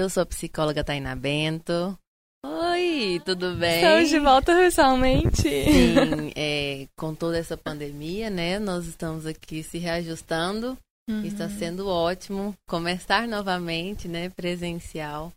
[0.00, 1.94] Eu sou a psicóloga Taina Bento.
[2.42, 3.82] Oi, tudo bem?
[3.82, 5.42] Estamos de volta pessoalmente.
[5.42, 8.58] Sim, é, com toda essa pandemia, né?
[8.58, 10.74] Nós estamos aqui se reajustando.
[11.06, 11.22] Uhum.
[11.22, 14.30] Está sendo ótimo começar novamente, né?
[14.30, 15.34] Presencial.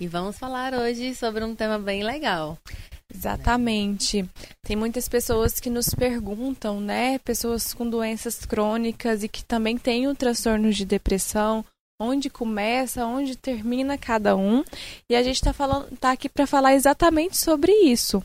[0.00, 2.56] E vamos falar hoje sobre um tema bem legal.
[3.14, 4.26] Exatamente.
[4.64, 7.18] Tem muitas pessoas que nos perguntam, né?
[7.18, 11.62] Pessoas com doenças crônicas e que também têm o transtorno de depressão
[12.00, 14.62] onde começa, onde termina cada um.
[15.10, 15.52] E a gente está
[15.98, 18.22] tá aqui para falar exatamente sobre isso.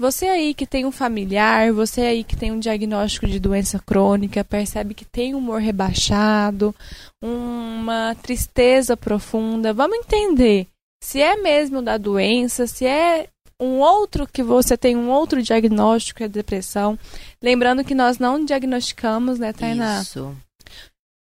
[0.00, 4.42] Você aí que tem um familiar, você aí que tem um diagnóstico de doença crônica,
[4.42, 6.74] percebe que tem humor rebaixado,
[7.22, 10.66] uma tristeza profunda, vamos entender
[11.02, 13.28] se é mesmo da doença, se é
[13.60, 16.98] um outro que você tem um outro diagnóstico, é depressão.
[17.42, 20.00] Lembrando que nós não diagnosticamos, né, Tainá?
[20.00, 20.34] Isso.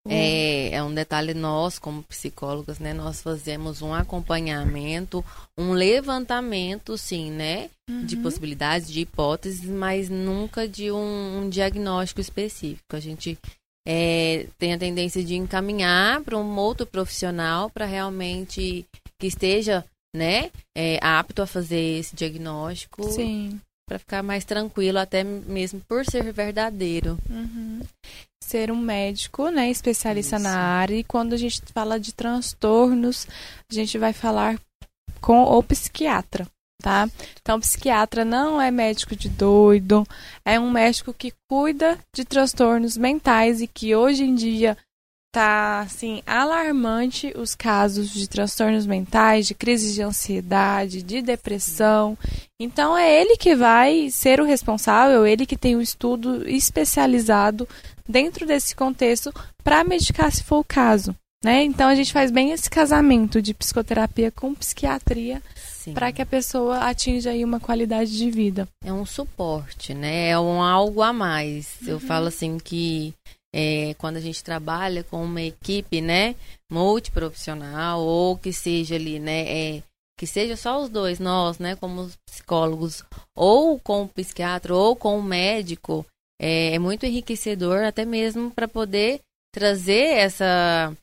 [0.08, 2.92] É, é um detalhe nós, como psicólogos, né?
[2.92, 5.24] Nós fazemos um acompanhamento,
[5.56, 7.70] um levantamento, sim, né?
[7.88, 8.04] Uhum.
[8.04, 12.96] De possibilidades, de hipóteses, mas nunca de um, um diagnóstico específico.
[12.96, 13.38] A gente
[13.86, 18.84] é, tem a tendência de encaminhar para um outro profissional para realmente
[19.20, 20.50] que esteja, né?
[20.76, 23.04] É, apto a fazer esse diagnóstico.
[23.04, 23.60] Sim
[23.92, 27.18] para ficar mais tranquilo, até mesmo por ser verdadeiro.
[27.28, 27.80] Uhum.
[28.52, 30.44] Ser um médico, né, especialista Isso.
[30.44, 30.94] na área.
[30.94, 33.26] E quando a gente fala de transtornos,
[33.70, 34.60] a gente vai falar
[35.22, 36.46] com o psiquiatra,
[36.82, 37.08] tá?
[37.40, 40.06] Então, o psiquiatra não é médico de doido,
[40.44, 44.76] é um médico que cuida de transtornos mentais e que hoje em dia
[45.32, 52.16] tá assim alarmante os casos de transtornos mentais, de crises de ansiedade, de depressão.
[52.60, 57.66] Então é ele que vai ser o responsável, ele que tem um estudo especializado
[58.06, 59.32] dentro desse contexto
[59.64, 61.16] para medicar se for o caso.
[61.42, 61.64] Né?
[61.64, 65.42] Então a gente faz bem esse casamento de psicoterapia com psiquiatria
[65.92, 68.68] para que a pessoa atinja aí uma qualidade de vida.
[68.84, 70.28] É um suporte, né?
[70.28, 71.74] É um algo a mais.
[71.82, 71.88] Uhum.
[71.88, 73.12] Eu falo assim que
[73.54, 76.34] é, quando a gente trabalha com uma equipe, né,
[76.70, 79.82] multiprofissional ou que seja ali, né, é,
[80.18, 83.04] que seja só os dois, nós, né, como psicólogos,
[83.36, 86.06] ou com o psiquiatra ou com o médico,
[86.40, 89.20] é, é muito enriquecedor até mesmo para poder
[89.52, 90.96] trazer essa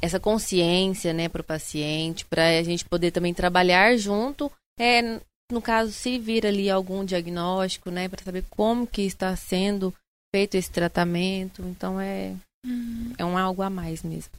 [0.00, 5.20] essa consciência, né, para o paciente, para a gente poder também trabalhar junto, é,
[5.50, 9.94] no caso se vir ali algum diagnóstico, né, para saber como que está sendo
[10.34, 11.62] feito esse tratamento.
[11.62, 12.34] Então é,
[12.66, 13.12] uhum.
[13.18, 14.32] é um algo a mais mesmo.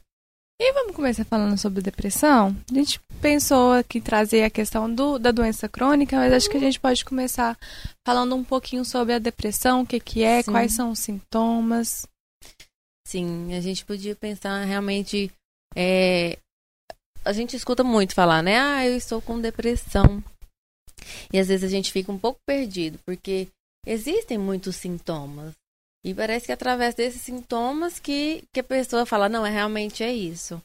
[0.60, 2.56] E vamos começar falando sobre depressão?
[2.70, 6.60] A gente pensou aqui trazer a questão do, da doença crônica, mas acho que a
[6.60, 7.58] gente pode começar
[8.06, 10.52] falando um pouquinho sobre a depressão, o que, que é, Sim.
[10.52, 12.06] quais são os sintomas.
[13.06, 15.30] Sim, a gente podia pensar realmente.
[15.74, 16.38] É,
[17.24, 18.58] a gente escuta muito falar, né?
[18.58, 20.22] Ah, eu estou com depressão.
[21.32, 23.48] E às vezes a gente fica um pouco perdido, porque
[23.84, 25.52] existem muitos sintomas.
[26.04, 30.02] E parece que é através desses sintomas que, que a pessoa fala, não, é realmente
[30.02, 30.60] é isso.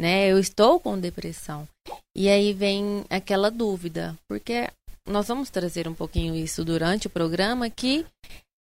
[0.00, 0.28] Né?
[0.28, 1.68] Eu estou com depressão.
[2.16, 4.70] E aí vem aquela dúvida, porque
[5.06, 8.06] nós vamos trazer um pouquinho isso durante o programa que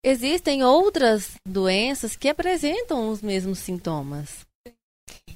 [0.05, 4.47] existem outras doenças que apresentam os mesmos sintomas.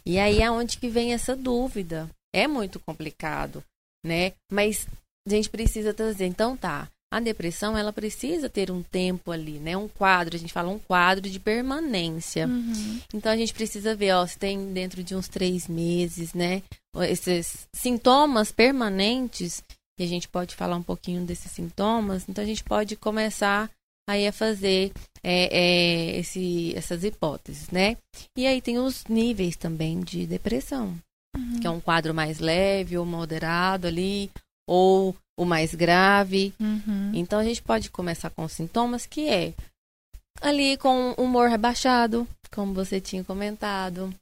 [0.06, 2.08] E aí é onde que vem essa dúvida.
[2.32, 3.64] É muito complicado,
[4.04, 4.32] né?
[4.50, 4.86] Mas
[5.26, 9.76] a gente precisa trazer, então tá, a depressão ela precisa ter um tempo ali, né?
[9.76, 12.46] Um quadro, a gente fala um quadro de permanência.
[12.46, 13.00] Uhum.
[13.14, 16.62] Então a gente precisa ver, ó, se tem dentro de uns três meses, né?
[17.08, 19.62] Esses sintomas permanentes,
[19.98, 23.70] e a gente pode falar um pouquinho desses sintomas, então a gente pode começar
[24.08, 24.92] aí a fazer
[25.22, 27.96] é, é, esse, essas hipóteses, né?
[28.36, 30.94] E aí tem os níveis também de depressão,
[31.36, 31.60] uhum.
[31.60, 34.30] que é um quadro mais leve ou moderado ali,
[34.68, 36.52] ou o mais grave.
[36.60, 37.12] Uhum.
[37.14, 39.54] Então a gente pode começar com sintomas que é
[40.40, 44.12] ali com humor rebaixado, como você tinha comentado.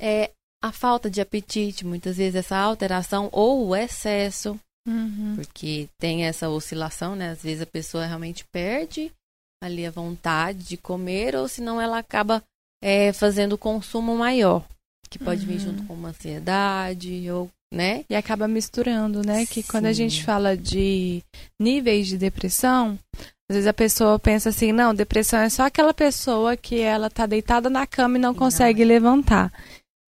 [0.00, 0.30] É
[0.62, 5.34] a falta de apetite, muitas vezes essa alteração ou o excesso, uhum.
[5.36, 7.30] porque tem essa oscilação, né?
[7.30, 9.12] Às vezes a pessoa realmente perde
[9.62, 12.42] ali a vontade de comer, ou senão ela acaba
[12.82, 14.66] é, fazendo consumo maior,
[15.08, 15.46] que pode uhum.
[15.46, 18.04] vir junto com uma ansiedade ou né?
[18.08, 19.46] E acaba misturando, né?
[19.46, 19.68] Que Sim.
[19.68, 21.22] quando a gente fala de
[21.58, 22.98] níveis de depressão,
[23.50, 27.24] às vezes a pessoa pensa assim, não, depressão é só aquela pessoa que ela tá
[27.24, 28.94] deitada na cama e não consegue não é.
[28.94, 29.52] levantar.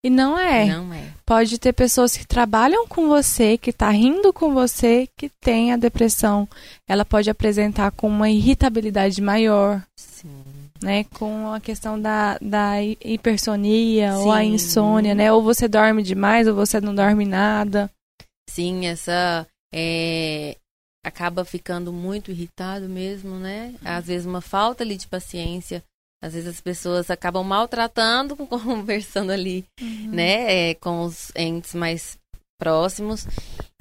[0.05, 0.67] E não é.
[0.67, 1.05] Não é.
[1.25, 5.79] Pode ter pessoas que trabalham com você, que tá rindo com você, que tem a
[5.79, 6.47] depressão.
[6.87, 9.83] Ela pode apresentar com uma irritabilidade maior.
[9.97, 10.54] Sim.
[10.82, 11.05] Né?
[11.05, 14.19] Com a questão da, da hipersonia Sim.
[14.19, 15.32] ou a insônia, né?
[15.32, 17.91] Ou você dorme demais ou você não dorme nada.
[18.49, 20.56] Sim, essa é,
[21.05, 23.75] acaba ficando muito irritado mesmo, né?
[23.85, 25.82] Às vezes uma falta ali de paciência.
[26.23, 29.65] Às vezes as pessoas acabam maltratando, conversando ali,
[30.11, 30.70] né?
[30.70, 32.17] é, com os entes mais
[32.59, 33.27] próximos.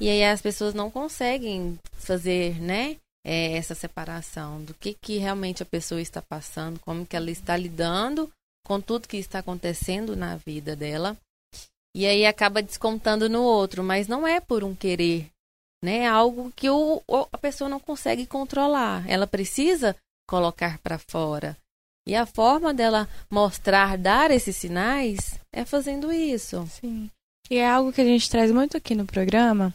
[0.02, 2.98] E aí as pessoas não conseguem fazer, né?
[3.26, 7.56] É, essa separação do que, que realmente a pessoa está passando, como que ela está
[7.56, 8.30] lidando
[8.66, 11.18] com tudo que está acontecendo na vida dela.
[11.96, 15.30] E aí acaba descontando no outro, mas não é por um querer,
[15.84, 16.00] né?
[16.00, 19.08] É algo que o, a pessoa não consegue controlar.
[19.08, 19.96] Ela precisa
[20.28, 21.56] colocar para fora.
[22.08, 26.66] E a forma dela mostrar, dar esses sinais é fazendo isso.
[26.68, 27.10] Sim.
[27.50, 29.74] E é algo que a gente traz muito aqui no programa,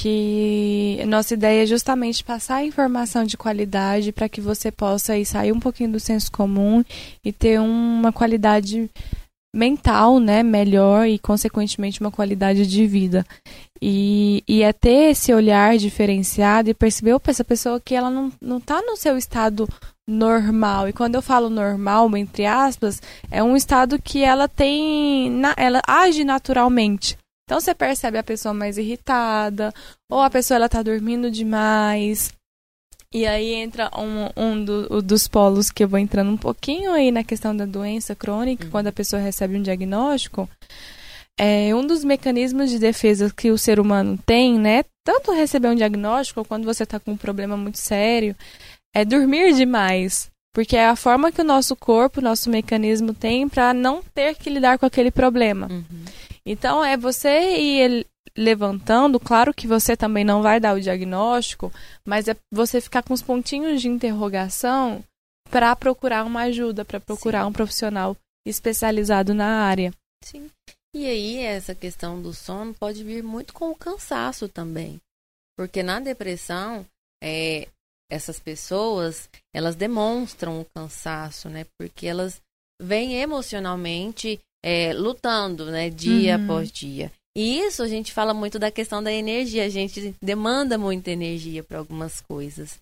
[0.00, 5.50] que nossa ideia é justamente passar informação de qualidade para que você possa aí sair
[5.50, 6.84] um pouquinho do senso comum
[7.24, 8.88] e ter uma qualidade
[9.52, 13.26] mental, né, melhor e consequentemente uma qualidade de vida.
[13.82, 18.30] E, e é ter esse olhar diferenciado e perceber, opa, essa pessoa aqui ela não,
[18.40, 19.68] não tá no seu estado
[20.06, 20.88] normal.
[20.88, 23.02] E quando eu falo normal, entre aspas,
[23.32, 27.18] é um estado que ela tem, ela age naturalmente.
[27.48, 29.72] Então você percebe a pessoa mais irritada,
[30.06, 32.30] ou a pessoa ela tá dormindo demais.
[33.10, 37.10] E aí entra um, um do- dos polos que eu vou entrando um pouquinho aí
[37.10, 38.70] na questão da doença crônica, Uhum.
[38.70, 40.46] quando a pessoa recebe um diagnóstico.
[41.38, 44.84] É um dos mecanismos de defesa que o ser humano tem, né?
[45.02, 48.36] Tanto receber um diagnóstico, ou quando você tá com um problema muito sério,
[48.94, 50.28] é dormir demais.
[50.52, 54.34] Porque é a forma que o nosso corpo, o nosso mecanismo tem para não ter
[54.34, 55.66] que lidar com aquele problema.
[55.70, 55.84] Uhum.
[56.50, 61.70] Então é você ir levantando, claro que você também não vai dar o diagnóstico,
[62.06, 65.04] mas é você ficar com os pontinhos de interrogação
[65.50, 67.50] para procurar uma ajuda, para procurar Sim.
[67.50, 68.16] um profissional
[68.46, 69.92] especializado na área.
[70.24, 70.50] Sim.
[70.96, 74.98] E aí, essa questão do sono pode vir muito com o cansaço também.
[75.54, 76.86] Porque na depressão,
[77.22, 77.68] é,
[78.10, 81.66] essas pessoas, elas demonstram o cansaço, né?
[81.78, 82.40] Porque elas
[82.80, 85.90] vêm emocionalmente é, lutando, né?
[85.90, 86.42] Dia Uhum.
[86.42, 87.12] após dia.
[87.36, 89.64] E isso a gente fala muito da questão da energia.
[89.64, 92.80] A gente demanda muita energia para algumas coisas.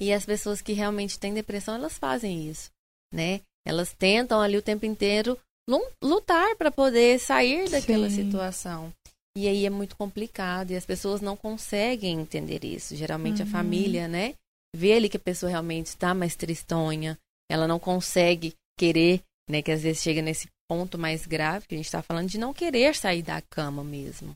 [0.00, 2.70] E as pessoas que realmente têm depressão, elas fazem isso,
[3.12, 3.40] né?
[3.66, 5.38] Elas tentam ali o tempo inteiro
[5.68, 8.16] lu- lutar para poder sair daquela Sim.
[8.16, 8.92] situação.
[9.36, 12.94] E aí é muito complicado e as pessoas não conseguem entender isso.
[12.94, 13.50] Geralmente a Uhum.
[13.50, 14.34] família, né,
[14.76, 17.18] vê ali que a pessoa realmente está mais tristonha,
[17.50, 21.78] ela não consegue querer, né, que às vezes chega nesse ponto mais grave que a
[21.78, 24.34] gente está falando de não querer sair da cama mesmo.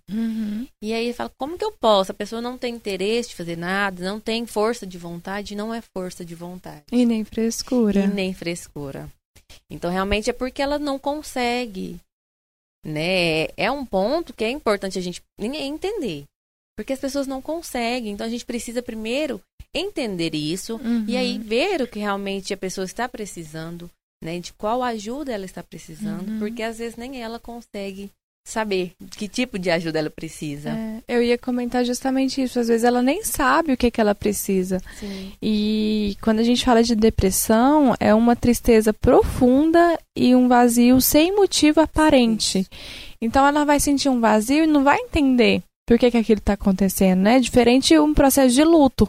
[0.83, 2.13] E aí fala, como que eu posso?
[2.13, 5.81] A pessoa não tem interesse de fazer nada, não tem força de vontade, não é
[5.81, 6.83] força de vontade.
[6.93, 8.01] E nem frescura.
[8.05, 9.09] E nem frescura.
[9.71, 11.99] Então, realmente é porque ela não consegue.
[12.85, 13.49] Né?
[13.57, 16.25] É um ponto que é importante a gente entender.
[16.77, 18.13] Porque as pessoas não conseguem.
[18.13, 19.41] Então, a gente precisa primeiro
[19.75, 21.05] entender isso Uhum.
[21.09, 23.91] e aí ver o que realmente a pessoa está precisando,
[24.23, 24.39] né?
[24.41, 26.29] De qual ajuda ela está precisando.
[26.29, 26.39] Uhum.
[26.39, 28.11] Porque às vezes nem ela consegue
[28.49, 30.71] saber que tipo de ajuda ela precisa.
[30.71, 32.59] É, eu ia comentar justamente isso.
[32.59, 34.81] Às vezes ela nem sabe o que, que ela precisa.
[34.99, 35.33] Sim.
[35.41, 41.35] E quando a gente fala de depressão, é uma tristeza profunda e um vazio sem
[41.37, 42.67] motivo aparente.
[43.21, 46.53] Então ela vai sentir um vazio e não vai entender por que, que aquilo está
[46.53, 47.41] acontecendo, né?
[47.41, 49.09] Diferente um processo de luto.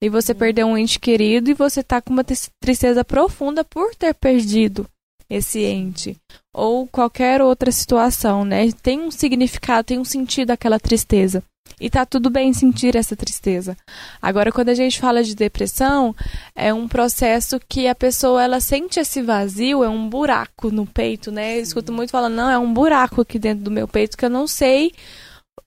[0.00, 3.96] E você perdeu um ente querido e você tá com uma tris- tristeza profunda por
[3.96, 4.86] ter perdido
[5.28, 6.16] esse ente.
[6.54, 8.70] Ou qualquer outra situação, né?
[8.80, 11.42] Tem um significado, tem um sentido aquela tristeza.
[11.80, 13.76] E tá tudo bem sentir essa tristeza.
[14.22, 16.14] Agora, quando a gente fala de depressão,
[16.54, 21.32] é um processo que a pessoa ela sente esse vazio, é um buraco no peito,
[21.32, 21.58] né?
[21.58, 24.30] Eu escuto muito falando, não, é um buraco aqui dentro do meu peito que eu
[24.30, 24.92] não sei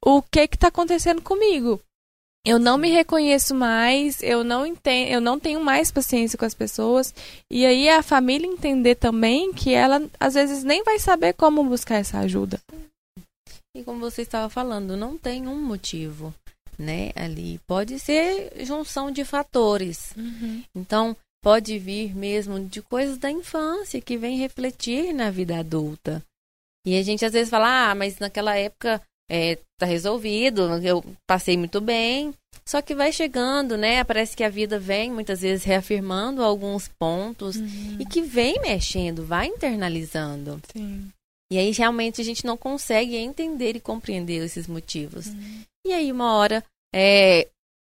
[0.05, 1.79] o que que tá acontecendo comigo.
[2.45, 6.53] Eu não me reconheço mais, eu não entendo, eu não tenho mais paciência com as
[6.53, 7.13] pessoas.
[7.49, 11.95] E aí a família entender também que ela às vezes nem vai saber como buscar
[11.95, 12.59] essa ajuda.
[13.75, 16.33] E como você estava falando, não tem um motivo,
[16.77, 17.11] né?
[17.15, 20.13] Ali pode ser junção de fatores.
[20.75, 26.21] Então, pode vir mesmo de coisas da infância que vem refletir na vida adulta.
[26.85, 31.57] E a gente às vezes fala, ah, mas naquela época é, tá resolvido, eu passei
[31.57, 32.33] muito bem.
[32.65, 34.03] Só que vai chegando, né?
[34.03, 37.57] Parece que a vida vem muitas vezes reafirmando alguns pontos
[37.99, 40.61] e que vem mexendo, vai internalizando.
[40.71, 41.11] Sim.
[41.51, 45.27] E aí realmente a gente não consegue entender e compreender esses motivos.
[45.85, 46.63] E aí uma hora,
[46.93, 47.47] é,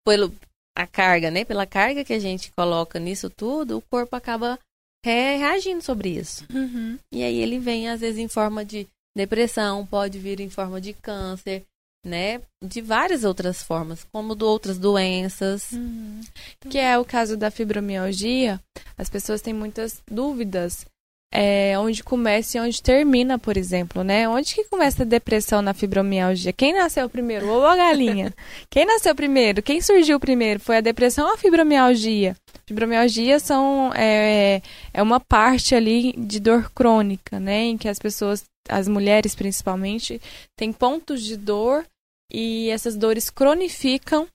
[0.07, 0.33] pelo
[0.77, 1.45] a carga, né?
[1.45, 4.59] Pela carga que a gente coloca nisso tudo, o corpo acaba
[5.05, 6.45] re reagindo sobre isso.
[6.53, 6.99] Uhum.
[7.13, 8.87] E aí ele vem, às vezes, em forma de
[9.21, 11.65] depressão, pode vir em forma de câncer,
[12.05, 12.41] né?
[12.63, 15.73] De várias outras formas, como de outras doenças.
[15.73, 16.21] Uhum.
[16.69, 18.61] Que é o caso da fibromialgia.
[18.97, 20.87] As pessoas têm muitas dúvidas
[21.33, 24.29] é, onde começa e onde termina, por exemplo, né?
[24.29, 26.53] Onde que começa a depressão na fibromialgia?
[26.53, 27.49] Quem nasceu primeiro?
[27.49, 28.35] Ou a galinha?
[28.69, 29.63] Quem nasceu primeiro?
[29.63, 30.59] Quem surgiu primeiro?
[30.59, 32.37] Foi a depressão ou a fibromialgia?
[32.67, 34.61] Fibromialgia são, é,
[34.93, 37.63] é uma parte ali de dor crônica, né?
[37.63, 40.21] Em que as pessoas, as mulheres principalmente,
[40.57, 41.87] têm pontos de dor
[42.33, 44.27] e essas dores cronificam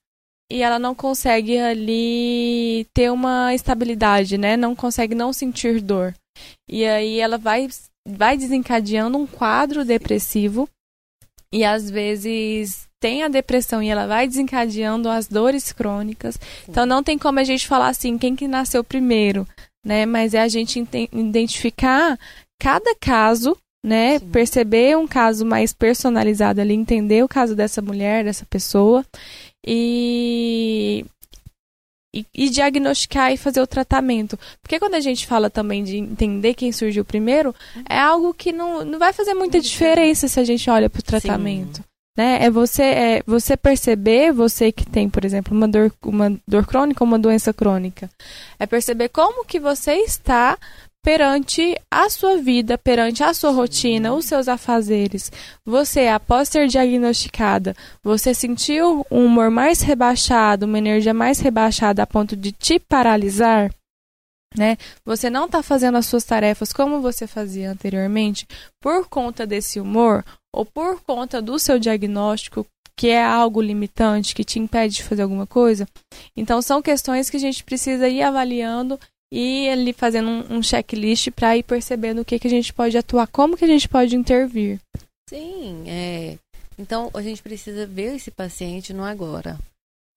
[0.50, 4.56] e ela não consegue ali ter uma estabilidade, né?
[4.56, 6.14] Não consegue não sentir dor.
[6.68, 7.68] E aí ela vai,
[8.06, 10.68] vai desencadeando um quadro depressivo
[11.52, 16.34] e às vezes tem a depressão e ela vai desencadeando as dores crônicas.
[16.34, 16.70] Sim.
[16.70, 19.46] Então não tem como a gente falar assim, quem que nasceu primeiro,
[19.84, 20.06] né?
[20.06, 22.18] Mas é a gente identificar
[22.58, 24.18] cada caso, né?
[24.18, 24.28] Sim.
[24.30, 29.04] Perceber um caso mais personalizado ali, entender o caso dessa mulher, dessa pessoa
[29.66, 31.04] e
[32.16, 34.38] e, e, diagnosticar e fazer o tratamento.
[34.62, 37.54] Porque quando a gente fala também de entender quem surgiu primeiro,
[37.88, 41.02] é algo que não, não vai fazer muita diferença se a gente olha para o
[41.02, 41.82] tratamento.
[42.16, 42.38] Né?
[42.44, 47.04] É você é você perceber, você que tem, por exemplo, uma dor, uma dor crônica
[47.04, 48.08] ou uma doença crônica,
[48.58, 50.56] é perceber como que você está
[51.06, 55.30] perante a sua vida, perante a sua rotina, os seus afazeres.
[55.64, 62.06] Você, após ser diagnosticada, você sentiu um humor mais rebaixado, uma energia mais rebaixada a
[62.08, 63.72] ponto de te paralisar?
[64.58, 64.76] Né?
[65.04, 68.44] Você não está fazendo as suas tarefas como você fazia anteriormente
[68.82, 72.66] por conta desse humor ou por conta do seu diagnóstico
[72.98, 75.86] que é algo limitante que te impede de fazer alguma coisa.
[76.34, 78.98] Então são questões que a gente precisa ir avaliando
[79.32, 82.96] e ele fazendo um, um checklist para ir percebendo o que, que a gente pode
[82.96, 84.80] atuar, como que a gente pode intervir.
[85.28, 86.38] Sim, é.
[86.78, 89.58] Então a gente precisa ver esse paciente no agora,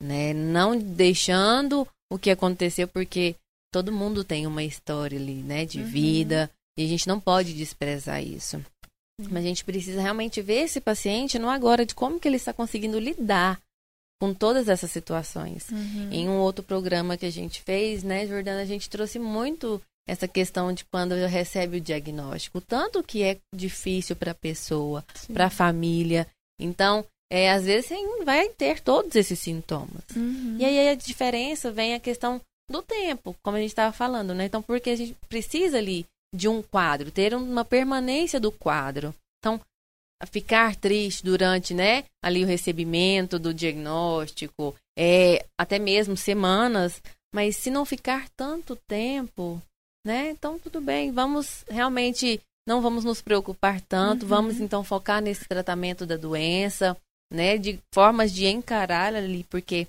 [0.01, 0.33] né?
[0.33, 3.35] Não deixando o que aconteceu, porque
[3.71, 5.85] todo mundo tem uma história ali, né, de uhum.
[5.85, 8.57] vida, e a gente não pode desprezar isso.
[8.57, 9.27] Uhum.
[9.29, 12.51] Mas a gente precisa realmente ver esse paciente no agora, de como que ele está
[12.51, 13.59] conseguindo lidar
[14.19, 15.69] com todas essas situações.
[15.69, 16.09] Uhum.
[16.11, 20.27] Em um outro programa que a gente fez, né, Jordana, a gente trouxe muito essa
[20.27, 25.51] questão de quando recebe o diagnóstico, tanto que é difícil para a pessoa, para a
[25.51, 26.27] família.
[26.59, 30.03] Então, é, às vezes você vai ter todos esses sintomas.
[30.15, 30.57] Uhum.
[30.59, 34.45] E aí a diferença vem a questão do tempo, como a gente estava falando, né?
[34.45, 39.13] Então, porque a gente precisa ali de um quadro, ter uma permanência do quadro.
[39.39, 39.59] Então,
[40.25, 47.01] ficar triste durante, né, ali o recebimento do diagnóstico, é, até mesmo semanas,
[47.33, 49.61] mas se não ficar tanto tempo,
[50.05, 54.29] né, então tudo bem, vamos realmente, não vamos nos preocupar tanto, uhum.
[54.29, 56.97] vamos então focar nesse tratamento da doença,
[57.31, 59.87] né, de formas de encarar ali, porque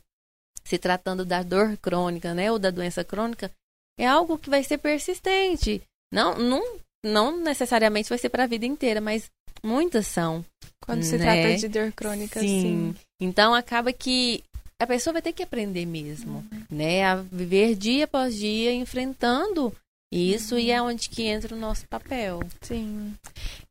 [0.62, 3.50] se tratando da dor crônica, né, ou da doença crônica,
[3.98, 5.82] é algo que vai ser persistente.
[6.12, 9.30] Não, não, não necessariamente vai ser para a vida inteira, mas
[9.62, 10.44] Muitas são.
[10.84, 11.24] Quando se né?
[11.24, 12.60] trata de dor crônica, sim.
[12.60, 12.94] sim.
[13.20, 14.42] Então acaba que
[14.78, 16.62] a pessoa vai ter que aprender mesmo, uhum.
[16.70, 17.04] né?
[17.04, 19.72] A viver dia após dia enfrentando
[20.12, 20.60] isso uhum.
[20.60, 22.40] e é onde que entra o nosso papel.
[22.62, 23.14] Sim.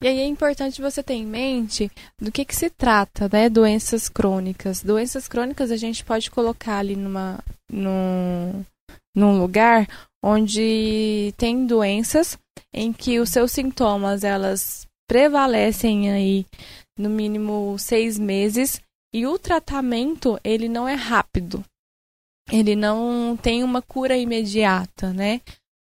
[0.02, 1.92] E aí é importante você ter em mente
[2.22, 3.50] do que, que se trata, né?
[3.50, 4.82] Doenças crônicas.
[4.82, 8.64] Doenças crônicas a gente pode colocar ali numa, num,
[9.16, 9.88] num lugar
[10.24, 12.38] onde tem doenças
[12.74, 16.46] em que os seus sintomas elas prevalecem aí
[16.96, 18.80] no mínimo seis meses
[19.12, 21.66] e o tratamento ele não é rápido.
[22.52, 25.42] Ele não tem uma cura imediata, né?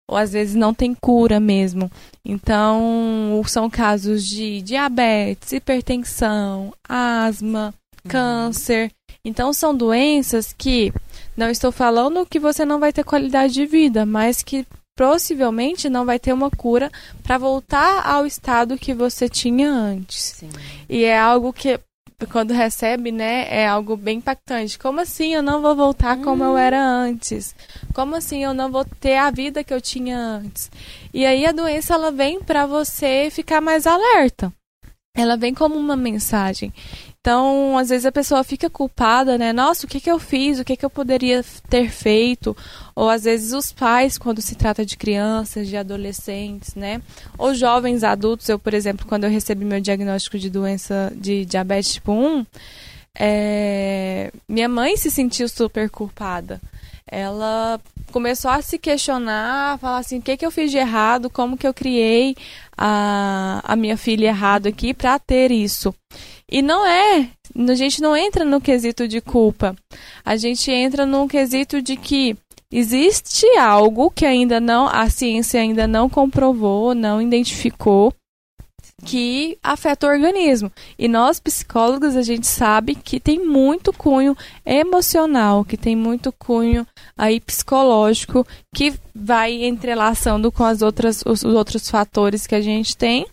[0.09, 1.91] Ou às vezes não tem cura mesmo.
[2.23, 7.73] Então, são casos de diabetes, hipertensão, asma,
[8.05, 8.09] uhum.
[8.09, 8.91] câncer.
[9.25, 10.93] Então, são doenças que
[11.35, 14.65] não estou falando que você não vai ter qualidade de vida, mas que
[14.97, 20.35] possivelmente não vai ter uma cura para voltar ao estado que você tinha antes.
[20.39, 20.49] Sim.
[20.89, 21.79] E é algo que
[22.31, 24.79] quando recebe, né, é algo bem impactante.
[24.79, 27.55] Como assim eu não vou voltar como eu era antes?
[27.93, 30.71] Como assim eu não vou ter a vida que eu tinha antes?
[31.13, 34.51] E aí a doença ela vem para você ficar mais alerta.
[35.15, 36.73] Ela vem como uma mensagem.
[37.27, 39.51] Então, às vezes a pessoa fica culpada, né?
[39.51, 40.59] Nossa, o que, que eu fiz?
[40.59, 42.55] O que, que eu poderia ter feito?
[42.95, 47.01] Ou às vezes os pais, quando se trata de crianças, de adolescentes, né?
[47.37, 48.47] Ou jovens adultos.
[48.47, 52.45] Eu, por exemplo, quando eu recebi meu diagnóstico de doença de diabetes tipo 1,
[53.19, 54.31] é...
[54.47, 56.61] minha mãe se sentiu super culpada.
[57.05, 57.77] ela
[58.09, 61.57] começou a se questionar, a falar assim, o que, que eu fiz de errado, como
[61.57, 62.37] que eu criei
[62.77, 65.93] a, a minha filha errado aqui para ter isso.
[66.49, 69.75] E não é, a gente não entra no quesito de culpa.
[70.23, 72.37] A gente entra num quesito de que
[72.71, 78.13] existe algo que ainda não, a ciência ainda não comprovou, não identificou,
[79.05, 80.71] que afeta o organismo.
[80.97, 84.35] E nós psicólogos a gente sabe que tem muito cunho
[84.65, 86.85] emocional, que tem muito cunho
[87.15, 93.27] aí psicológico que vai entrelaçando com as outras os outros fatores que a gente tem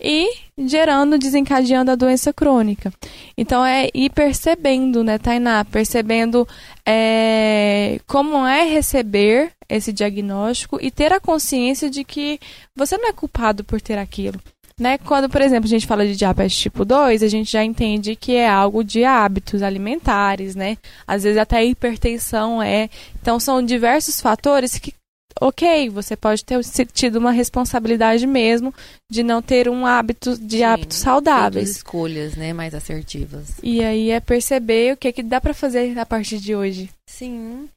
[0.00, 2.92] e gerando, desencadeando a doença crônica.
[3.36, 5.64] Então é ir percebendo, né, Tainá?
[5.64, 6.46] Percebendo
[6.86, 12.38] é, como é receber esse diagnóstico e ter a consciência de que
[12.76, 14.40] você não é culpado por ter aquilo.
[14.78, 14.98] Né?
[14.98, 18.34] Quando, por exemplo, a gente fala de diabetes tipo 2, a gente já entende que
[18.34, 20.76] é algo de hábitos alimentares, né?
[21.06, 22.90] Às vezes até hipertensão é.
[23.22, 24.92] Então são diversos fatores que
[25.40, 26.60] ok, você pode ter
[26.92, 28.72] tido uma responsabilidade mesmo
[29.10, 31.70] de não ter um hábito de Sim, hábitos saudáveis.
[31.70, 33.58] escolhas, né, mais assertivas.
[33.62, 36.90] E aí é perceber o que que dá para fazer a partir de hoje.
[37.08, 37.68] Sim.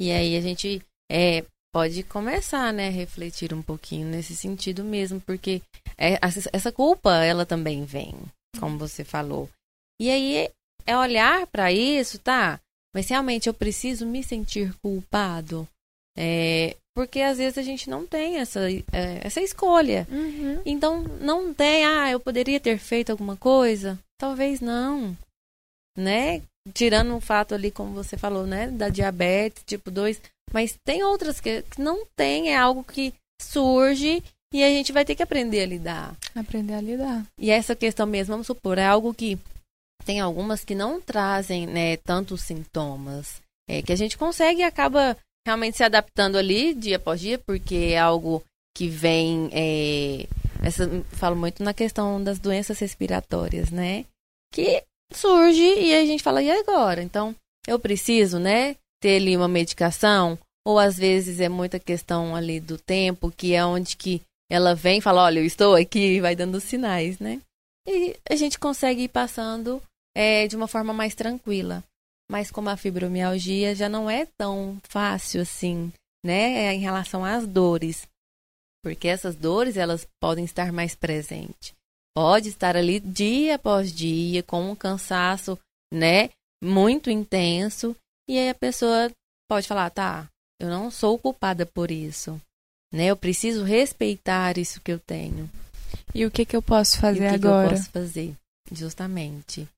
[0.00, 5.20] E aí a gente é, pode começar, né, a refletir um pouquinho nesse sentido mesmo,
[5.20, 5.62] porque
[5.96, 6.18] é,
[6.52, 8.14] essa culpa, ela também vem,
[8.58, 9.48] como você falou.
[10.00, 10.48] E aí
[10.86, 12.60] é olhar para isso, tá?
[12.94, 15.68] Mas realmente eu preciso me sentir culpado?
[16.16, 20.04] É, porque às vezes a gente não tem essa, é, essa escolha.
[20.10, 20.60] Uhum.
[20.66, 23.96] Então, não tem, ah, eu poderia ter feito alguma coisa?
[24.18, 25.16] Talvez não.
[25.96, 26.42] Né?
[26.74, 28.66] Tirando o fato ali, como você falou, né?
[28.66, 30.20] Da diabetes tipo 2.
[30.52, 34.20] Mas tem outras que não tem, é algo que surge
[34.52, 36.16] e a gente vai ter que aprender a lidar.
[36.34, 37.24] Aprender a lidar.
[37.38, 39.38] E essa questão mesmo, vamos supor, é algo que
[40.04, 43.40] tem algumas que não trazem né, tantos sintomas.
[43.70, 45.16] É, que a gente consegue e acaba
[45.48, 48.44] realmente se adaptando ali dia após dia, porque é algo
[48.76, 49.48] que vem.
[49.52, 50.26] É,
[50.62, 54.04] essa, falo muito na questão das doenças respiratórias, né?
[54.52, 57.02] Que surge e a gente fala, e agora?
[57.02, 57.34] Então,
[57.66, 58.76] eu preciso, né?
[59.00, 63.64] Ter ali uma medicação, ou às vezes é muita questão ali do tempo, que é
[63.64, 64.20] onde que
[64.50, 67.40] ela vem e fala, olha, eu estou aqui, vai dando sinais, né?
[67.86, 69.80] E a gente consegue ir passando
[70.14, 71.82] é, de uma forma mais tranquila.
[72.30, 75.92] Mas como a fibromialgia já não é tão fácil assim,
[76.24, 76.66] né?
[76.66, 78.06] É em relação às dores.
[78.84, 81.72] Porque essas dores, elas podem estar mais presentes.
[82.16, 85.58] Pode estar ali dia após dia, com um cansaço,
[85.92, 86.30] né?
[86.62, 87.96] Muito intenso.
[88.28, 89.10] E aí a pessoa
[89.48, 90.28] pode falar, tá,
[90.60, 92.40] eu não sou culpada por isso
[92.92, 93.06] né?
[93.06, 95.48] Eu preciso respeitar isso que eu tenho.
[96.14, 97.68] E o que que eu posso fazer e o que agora?
[97.68, 98.34] Que eu posso fazer,
[98.72, 99.68] justamente.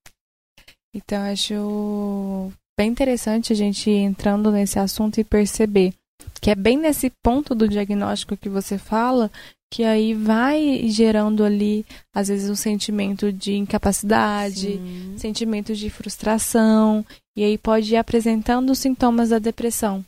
[0.94, 5.94] Então acho bem interessante a gente ir entrando nesse assunto e perceber
[6.40, 9.30] que é bem nesse ponto do diagnóstico que você fala
[9.70, 15.14] que aí vai gerando ali, às vezes, um sentimento de incapacidade, Sim.
[15.16, 17.06] sentimento de frustração,
[17.40, 20.04] e aí pode ir apresentando os sintomas da depressão.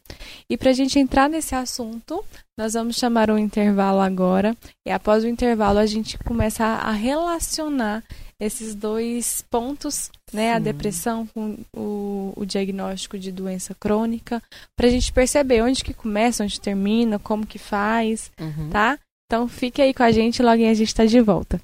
[0.51, 2.23] E para a gente entrar nesse assunto,
[2.59, 4.55] nós vamos chamar um intervalo agora,
[4.87, 8.05] e após o intervalo a gente começa a relacionar
[8.39, 14.43] esses dois pontos, né, a depressão com o, o, diagnóstico de doença crônica,
[14.77, 18.69] para a gente perceber onde que começa, onde termina, como que faz, uhum.
[18.69, 18.99] tá?
[19.27, 21.59] Então fique aí com a gente, logo a gente está de volta.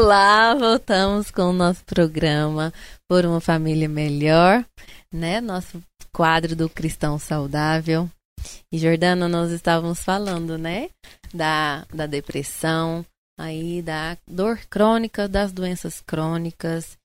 [0.00, 2.72] Olá, voltamos com o nosso programa
[3.08, 4.64] Por uma Família Melhor,
[5.12, 5.40] né?
[5.40, 5.82] Nosso
[6.12, 8.08] quadro do Cristão Saudável.
[8.72, 10.88] E Jordana, nós estávamos falando, né?
[11.34, 13.04] Da, da depressão,
[13.36, 16.96] aí da dor crônica, das doenças crônicas.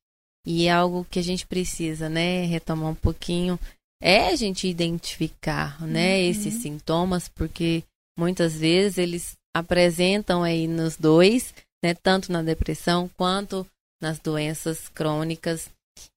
[0.45, 2.45] E é algo que a gente precisa, né?
[2.45, 3.59] Retomar um pouquinho
[4.03, 6.29] é a gente identificar, né, uhum.
[6.29, 7.83] esses sintomas, porque
[8.19, 13.67] muitas vezes eles apresentam aí nos dois, né, tanto na depressão quanto
[14.01, 15.69] nas doenças crônicas.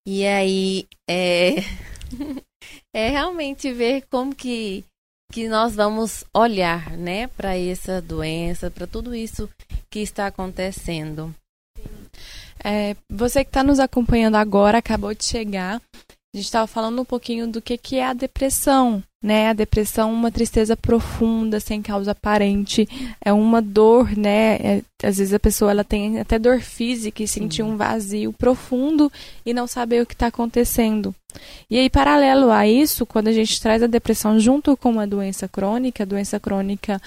[0.07, 1.57] E aí é,
[2.95, 4.85] é realmente ver como que,
[5.33, 9.51] que nós vamos olhar, né, para essa doença, para tudo isso
[9.91, 11.35] que está acontecendo.
[12.65, 15.81] É, você que está nos acompanhando agora, acabou de chegar,
[16.37, 19.49] a gente estava falando um pouquinho do que, que é a depressão, né?
[19.49, 22.87] A depressão é uma tristeza profunda, sem causa aparente,
[23.25, 24.57] é uma dor, né?
[24.57, 29.11] É, às vezes a pessoa ela tem até dor física e sentir um vazio profundo
[29.47, 31.15] e não saber o que está acontecendo.
[31.71, 35.49] E aí, paralelo a isso, quando a gente traz a depressão junto com uma doença
[35.49, 37.01] crônica, a doença crônica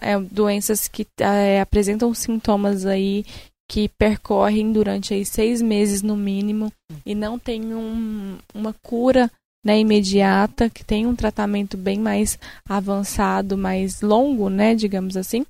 [0.00, 3.24] é doenças que é, apresentam sintomas aí
[3.70, 6.72] que percorrem durante aí seis meses no mínimo
[7.06, 9.30] e não tem um, uma cura
[9.64, 12.36] né, imediata, que tem um tratamento bem mais
[12.68, 15.46] avançado, mais longo, né, digamos assim.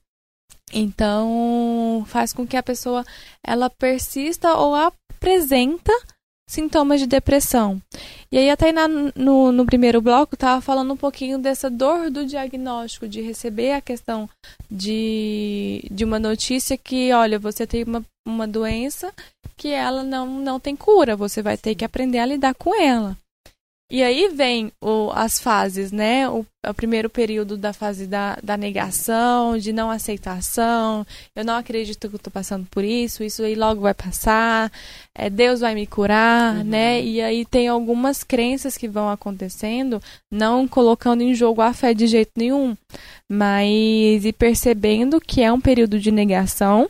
[0.71, 3.07] Então, faz com que a pessoa
[3.43, 5.93] ela persista ou apresenta
[6.51, 7.81] sintomas de depressão.
[8.31, 8.73] E aí, até
[9.15, 13.81] no, no primeiro bloco, estava falando um pouquinho dessa dor do diagnóstico, de receber a
[13.81, 14.29] questão
[14.71, 19.13] de, de uma notícia que, olha, você tem uma, uma doença
[19.57, 23.17] que ela não, não tem cura, você vai ter que aprender a lidar com ela.
[23.91, 26.29] E aí vem o, as fases, né?
[26.29, 31.05] O, o, primeiro período da fase da, da negação, de não aceitação.
[31.35, 34.71] Eu não acredito que eu estou passando por isso, isso aí logo vai passar.
[35.13, 36.65] É, Deus vai me curar, uhum.
[36.65, 37.03] né?
[37.03, 40.01] E aí tem algumas crenças que vão acontecendo,
[40.31, 42.77] não colocando em jogo a fé de jeito nenhum,
[43.29, 46.89] mas e percebendo que é um período de negação.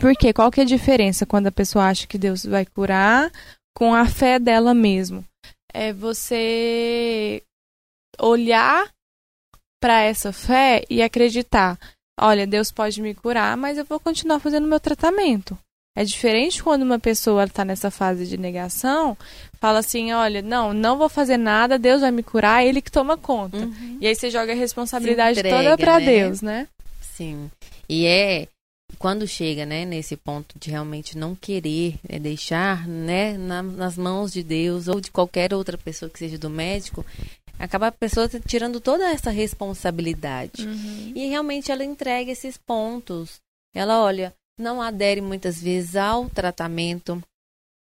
[0.00, 3.30] Porque qual que é a diferença quando a pessoa acha que Deus vai curar
[3.76, 5.22] com a fé dela mesmo?
[5.74, 7.42] É você
[8.20, 8.88] olhar
[9.82, 11.78] para essa fé e acreditar:
[12.18, 15.58] olha, Deus pode me curar, mas eu vou continuar fazendo meu tratamento.
[15.96, 19.16] É diferente quando uma pessoa está nessa fase de negação,
[19.60, 22.90] fala assim: olha, não, não vou fazer nada, Deus vai me curar, é Ele que
[22.90, 23.58] toma conta.
[23.58, 23.98] Uhum.
[24.00, 26.06] E aí você joga a responsabilidade entrega, toda para né?
[26.06, 26.68] Deus, né?
[27.00, 27.50] Sim.
[27.88, 28.48] E é
[28.94, 34.32] quando chega, né, nesse ponto de realmente não querer é deixar, né, na, nas mãos
[34.32, 37.04] de Deus ou de qualquer outra pessoa que seja do médico,
[37.58, 40.66] acaba a pessoa tirando toda essa responsabilidade.
[40.66, 41.12] Uhum.
[41.14, 43.40] E realmente ela entrega esses pontos.
[43.74, 47.22] Ela olha, não adere muitas vezes ao tratamento,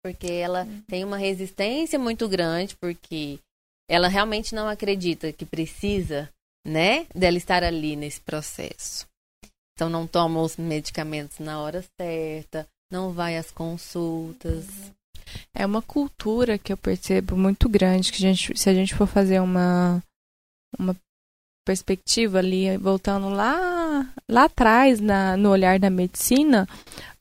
[0.03, 0.81] porque ela uhum.
[0.87, 3.39] tem uma resistência muito grande, porque
[3.89, 6.29] ela realmente não acredita que precisa,
[6.65, 9.07] né, dela estar ali nesse processo.
[9.75, 14.65] Então não toma os medicamentos na hora certa, não vai às consultas.
[15.53, 19.07] É uma cultura que eu percebo muito grande que a gente, se a gente for
[19.07, 20.01] fazer uma
[20.79, 20.95] uma
[21.65, 26.67] perspectiva ali, voltando lá lá atrás na, no olhar da medicina,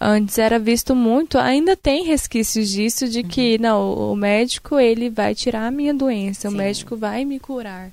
[0.00, 3.62] antes era visto muito, ainda tem resquícios disso de que uhum.
[3.62, 6.54] não, o médico ele vai tirar a minha doença, Sim.
[6.54, 7.90] o médico vai me curar.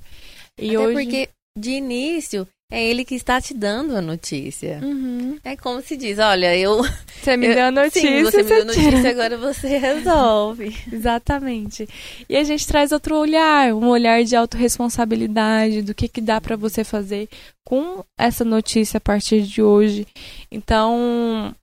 [0.58, 4.80] E Até hoje porque de início é ele que está te dando a notícia.
[4.82, 5.36] Uhum.
[5.44, 6.82] É como se diz, olha, eu...
[7.20, 10.74] Você me deu a notícia, sim, você me deu a notícia, agora você resolve.
[10.90, 11.86] Exatamente.
[12.26, 16.56] E a gente traz outro olhar, um olhar de autorresponsabilidade, do que, que dá para
[16.56, 17.28] você fazer
[17.62, 20.06] com essa notícia a partir de hoje.
[20.50, 21.54] Então,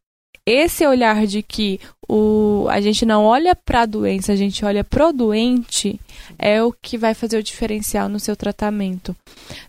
[0.45, 4.83] esse olhar de que o, a gente não olha para a doença, a gente olha
[4.83, 5.99] pro doente,
[6.37, 9.15] é o que vai fazer o diferencial no seu tratamento.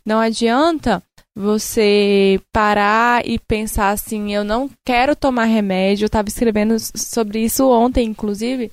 [0.04, 1.02] Não adianta
[1.36, 6.04] você parar e pensar assim, eu não quero tomar remédio.
[6.04, 8.70] Eu estava escrevendo sobre isso ontem, inclusive.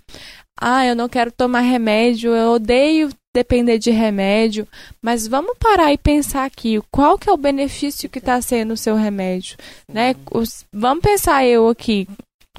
[0.59, 4.67] Ah, eu não quero tomar remédio, eu odeio depender de remédio,
[4.99, 8.77] mas vamos parar e pensar aqui, qual que é o benefício que está sendo o
[8.77, 9.55] seu remédio,
[9.87, 10.15] né?
[10.31, 12.07] Os, vamos pensar eu aqui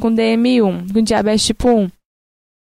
[0.00, 1.90] com DM1, com diabetes tipo 1,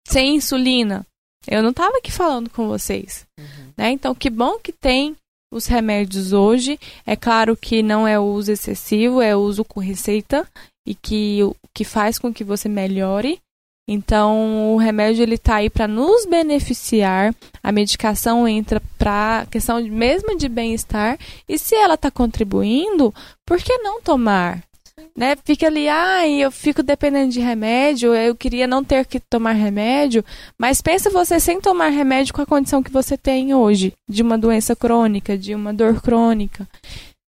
[0.06, 1.06] sem insulina.
[1.48, 3.72] Eu não estava aqui falando com vocês, uhum.
[3.74, 3.90] né?
[3.90, 5.16] Então, que bom que tem
[5.54, 6.78] os remédios hoje.
[7.06, 10.46] É claro que não é o uso excessivo, é o uso com receita
[10.86, 11.38] e que,
[11.72, 13.38] que faz com que você melhore.
[13.86, 17.34] Então, o remédio ele está aí para nos beneficiar.
[17.62, 21.18] A medicação entra para questão mesmo de bem-estar.
[21.48, 23.14] E se ela está contribuindo,
[23.46, 24.62] por que não tomar?
[25.16, 25.36] Né?
[25.44, 30.24] Fica ali, ai, eu fico dependendo de remédio, eu queria não ter que tomar remédio,
[30.58, 34.36] mas pensa você sem tomar remédio com a condição que você tem hoje, de uma
[34.36, 36.68] doença crônica, de uma dor crônica.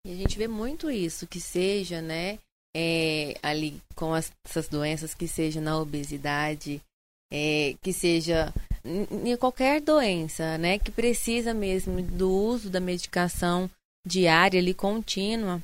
[0.05, 2.39] E a gente vê muito isso, que seja, né,
[2.75, 6.81] é, ali com as, essas doenças, que seja na obesidade,
[7.31, 8.53] é, que seja
[8.85, 13.69] em qualquer doença, né, que precisa mesmo do uso da medicação
[14.05, 15.61] diária ali contínua,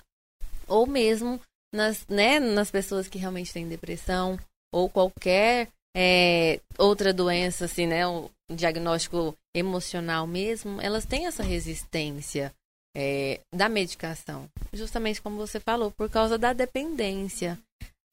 [0.67, 1.39] ou mesmo
[1.73, 4.39] nas, né, nas pessoas que realmente têm depressão
[4.73, 12.53] ou qualquer é, outra doença, assim, né, um diagnóstico emocional mesmo, elas têm essa resistência
[12.95, 17.57] é, da medicação, justamente como você falou, por causa da dependência.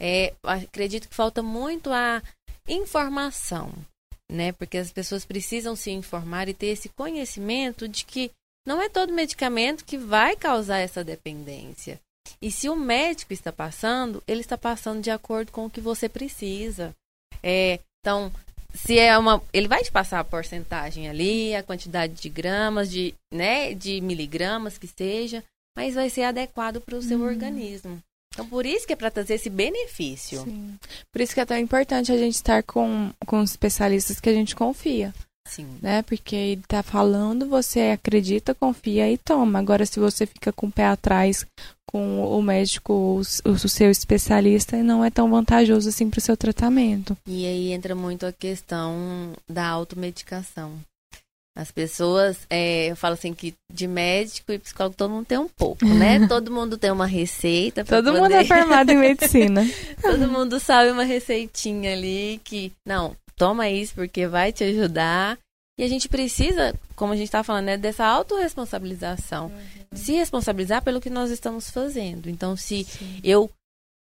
[0.00, 2.22] É, acredito que falta muito a
[2.68, 3.72] informação,
[4.30, 4.52] né?
[4.52, 8.30] Porque as pessoas precisam se informar e ter esse conhecimento de que
[8.66, 12.00] não é todo medicamento que vai causar essa dependência.
[12.46, 16.08] E se o médico está passando, ele está passando de acordo com o que você
[16.08, 16.94] precisa.
[17.42, 18.30] É, então,
[18.72, 23.12] se é uma, ele vai te passar a porcentagem ali, a quantidade de gramas, de,
[23.34, 25.42] né, de miligramas que seja,
[25.76, 27.26] mas vai ser adequado para o seu hum.
[27.26, 28.00] organismo.
[28.32, 30.44] Então, por isso que é para trazer esse benefício.
[30.44, 30.78] Sim.
[31.10, 34.54] Por isso que é tão importante a gente estar com, com especialistas que a gente
[34.54, 35.12] confia.
[35.46, 35.66] Sim.
[35.80, 36.02] Né?
[36.02, 39.58] Porque ele tá falando, você acredita, confia e toma.
[39.58, 41.46] Agora, se você fica com o pé atrás
[41.86, 46.36] com o médico, o, o seu especialista, não é tão vantajoso assim para o seu
[46.36, 47.16] tratamento.
[47.26, 50.72] E aí entra muito a questão da automedicação.
[51.56, 55.48] As pessoas, é, eu falo assim que de médico e psicólogo todo mundo tem um
[55.48, 56.26] pouco, né?
[56.28, 57.82] todo mundo tem uma receita.
[57.82, 58.20] Todo poder...
[58.20, 59.66] mundo é formado em medicina.
[60.02, 65.38] todo mundo sabe uma receitinha ali que, não, toma isso porque vai te ajudar.
[65.78, 69.46] E a gente precisa, como a gente está falando, né, dessa autorresponsabilização.
[69.46, 69.96] Uhum.
[69.96, 72.30] Se responsabilizar pelo que nós estamos fazendo.
[72.30, 73.20] Então, se Sim.
[73.22, 73.50] eu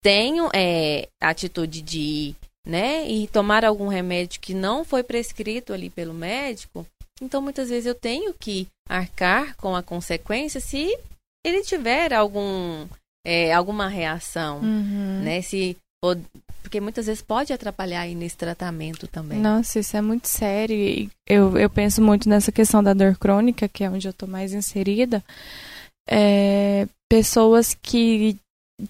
[0.03, 5.73] tenho é, a atitude de ir, né, e tomar algum remédio que não foi prescrito
[5.73, 6.85] ali pelo médico,
[7.21, 10.95] então, muitas vezes eu tenho que arcar com a consequência se
[11.45, 12.87] ele tiver algum,
[13.25, 15.21] é, alguma reação, uhum.
[15.23, 15.41] né?
[15.41, 15.77] Se,
[16.63, 19.39] porque muitas vezes pode atrapalhar aí nesse tratamento também.
[19.39, 21.09] Nossa, isso é muito sério.
[21.27, 24.53] Eu, eu penso muito nessa questão da dor crônica, que é onde eu estou mais
[24.53, 25.23] inserida.
[26.09, 28.37] É, pessoas que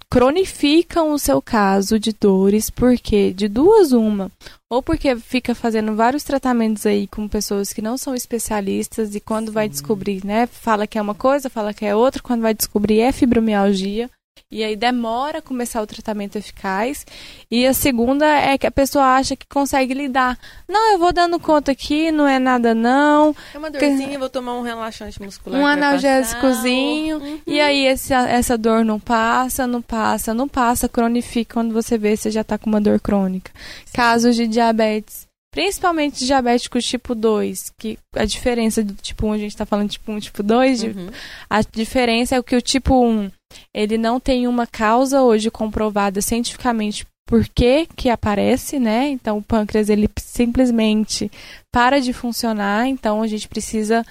[0.10, 4.32] cronificam o seu caso de dores, porque de duas uma,
[4.72, 9.48] ou porque fica fazendo vários tratamentos aí com pessoas que não são especialistas e quando
[9.48, 9.54] Sim.
[9.54, 13.02] vai descobrir, né, fala que é uma coisa, fala que é outra, quando vai descobrir
[13.02, 14.10] é fibromialgia.
[14.54, 17.06] E aí demora a começar o tratamento eficaz.
[17.50, 20.38] E a segunda é que a pessoa acha que consegue lidar.
[20.68, 23.36] Não, eu vou dando conta aqui, não é nada não.
[23.52, 25.60] É uma dorzinha, vou tomar um relaxante muscular.
[25.60, 27.18] Um analgésicozinho.
[27.18, 27.42] Uhum.
[27.48, 31.56] E aí esse, essa dor não passa, não passa, não passa, cronifica.
[31.56, 33.52] Quando você vê, você já está com uma dor crônica.
[33.86, 33.94] Sim.
[33.96, 39.52] Casos de diabetes principalmente diabéticos tipo 2, que a diferença do tipo 1, a gente
[39.52, 41.10] está falando tipo 1 tipo 2, uhum.
[41.48, 43.30] a diferença é que o tipo 1,
[43.74, 49.08] ele não tem uma causa hoje comprovada cientificamente por que que aparece, né?
[49.10, 51.32] Então o pâncreas ele simplesmente
[51.72, 54.06] para de funcionar, então a gente precisa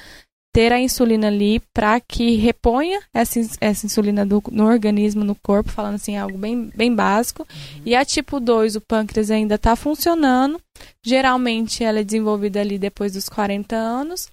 [0.53, 5.71] ter a insulina ali para que reponha essa, essa insulina do, no organismo, no corpo,
[5.71, 7.47] falando assim, algo bem, bem básico.
[7.51, 7.83] Uhum.
[7.87, 10.61] E a tipo 2, o pâncreas ainda está funcionando.
[11.03, 14.29] Geralmente ela é desenvolvida ali depois dos 40 anos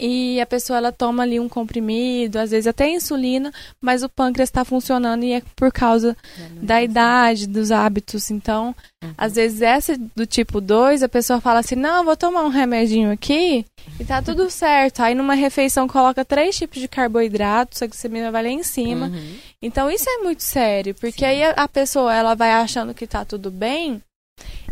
[0.00, 4.48] e a pessoa ela toma ali um comprimido, às vezes até insulina, mas o pâncreas
[4.48, 6.16] está funcionando e é por causa
[6.62, 8.30] da idade, dos hábitos.
[8.30, 9.12] Então, uhum.
[9.16, 13.12] às vezes essa do tipo 2, a pessoa fala assim: "Não, vou tomar um remedinho
[13.12, 13.66] aqui
[13.98, 15.00] e tá tudo certo".
[15.00, 19.08] Aí numa refeição coloca três tipos de carboidratos, a glicemia vai lá em cima.
[19.08, 19.36] Uhum.
[19.60, 21.26] Então, isso é muito sério, porque Sim.
[21.26, 24.00] aí a, a pessoa ela vai achando que tá tudo bem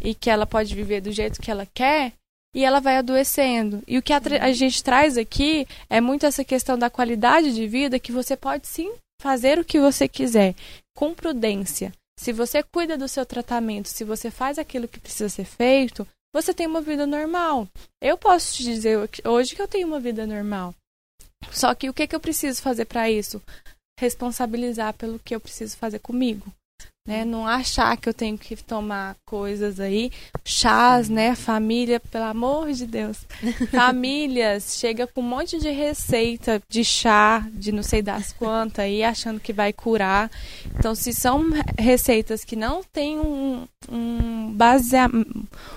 [0.01, 2.13] e que ela pode viver do jeito que ela quer,
[2.55, 3.83] e ela vai adoecendo.
[3.87, 7.67] E o que a, a, gente traz aqui é muito essa questão da qualidade de
[7.67, 10.55] vida, que você pode sim fazer o que você quiser,
[10.97, 11.93] com prudência.
[12.19, 16.53] Se você cuida do seu tratamento, se você faz aquilo que precisa ser feito, você
[16.53, 17.69] tem uma vida normal.
[18.03, 20.75] Eu posso te dizer hoje que eu tenho uma vida normal.
[21.53, 23.41] Só que o que, que eu preciso fazer para isso?
[23.99, 26.53] Responsabilizar pelo que eu preciso fazer comigo
[27.09, 27.25] né?
[27.25, 30.13] Não achar que eu tenho que tomar coisas aí,
[30.45, 31.35] chás, né?
[31.35, 33.17] Família, pelo amor de Deus.
[33.73, 39.03] Famílias chega com um monte de receita de chá, de não sei das quantas aí,
[39.03, 40.31] achando que vai curar.
[40.79, 41.47] Então, se são
[41.79, 45.09] receitas que não têm um, um, basea...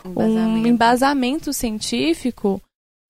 [0.06, 2.62] um embasamento científico,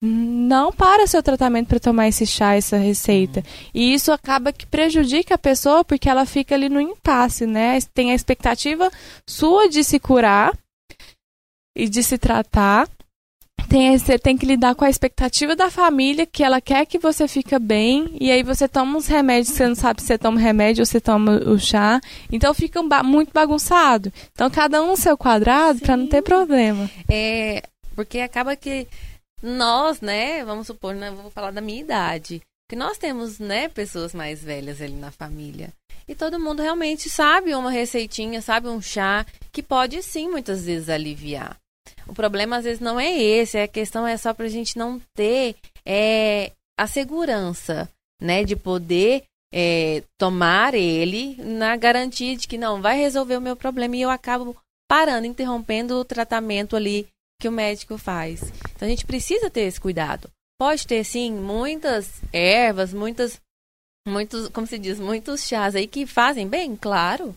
[0.04, 3.38] não para seu tratamento para tomar esse chá, essa receita.
[3.38, 3.44] Uhum.
[3.72, 7.78] E isso acaba que prejudica a pessoa porque ela fica ali no impasse, né?
[7.94, 8.90] Tem a expectativa
[9.24, 10.52] sua de se curar
[11.76, 12.88] e de se tratar.
[13.68, 17.28] Tem, você tem que lidar com a expectativa da família, que ela quer que você
[17.28, 20.82] fica bem, e aí você toma uns remédios, você não sabe se você toma remédio
[20.82, 22.00] ou você toma o chá.
[22.30, 24.12] Então fica muito bagunçado.
[24.32, 26.90] Então cada um no seu quadrado para não ter problema.
[27.08, 27.62] É,
[27.94, 28.88] porque acaba que
[29.42, 34.14] nós, né, vamos supor, né, vou falar da minha idade, que nós temos, né, pessoas
[34.14, 35.72] mais velhas ali na família.
[36.06, 40.88] E todo mundo realmente sabe uma receitinha, sabe um chá que pode sim muitas vezes
[40.88, 41.56] aliviar.
[42.06, 45.00] O problema às vezes não é esse, a questão é só para a gente não
[45.14, 47.88] ter é, a segurança,
[48.20, 53.54] né, de poder é, tomar ele na garantia de que não vai resolver o meu
[53.54, 54.56] problema e eu acabo
[54.88, 57.06] parando, interrompendo o tratamento ali
[57.42, 58.40] que o médico faz.
[58.76, 60.30] Então a gente precisa ter esse cuidado.
[60.60, 63.40] Pode ter sim muitas ervas, muitas
[64.06, 67.34] muitos, como se diz, muitos chás aí que fazem bem, claro,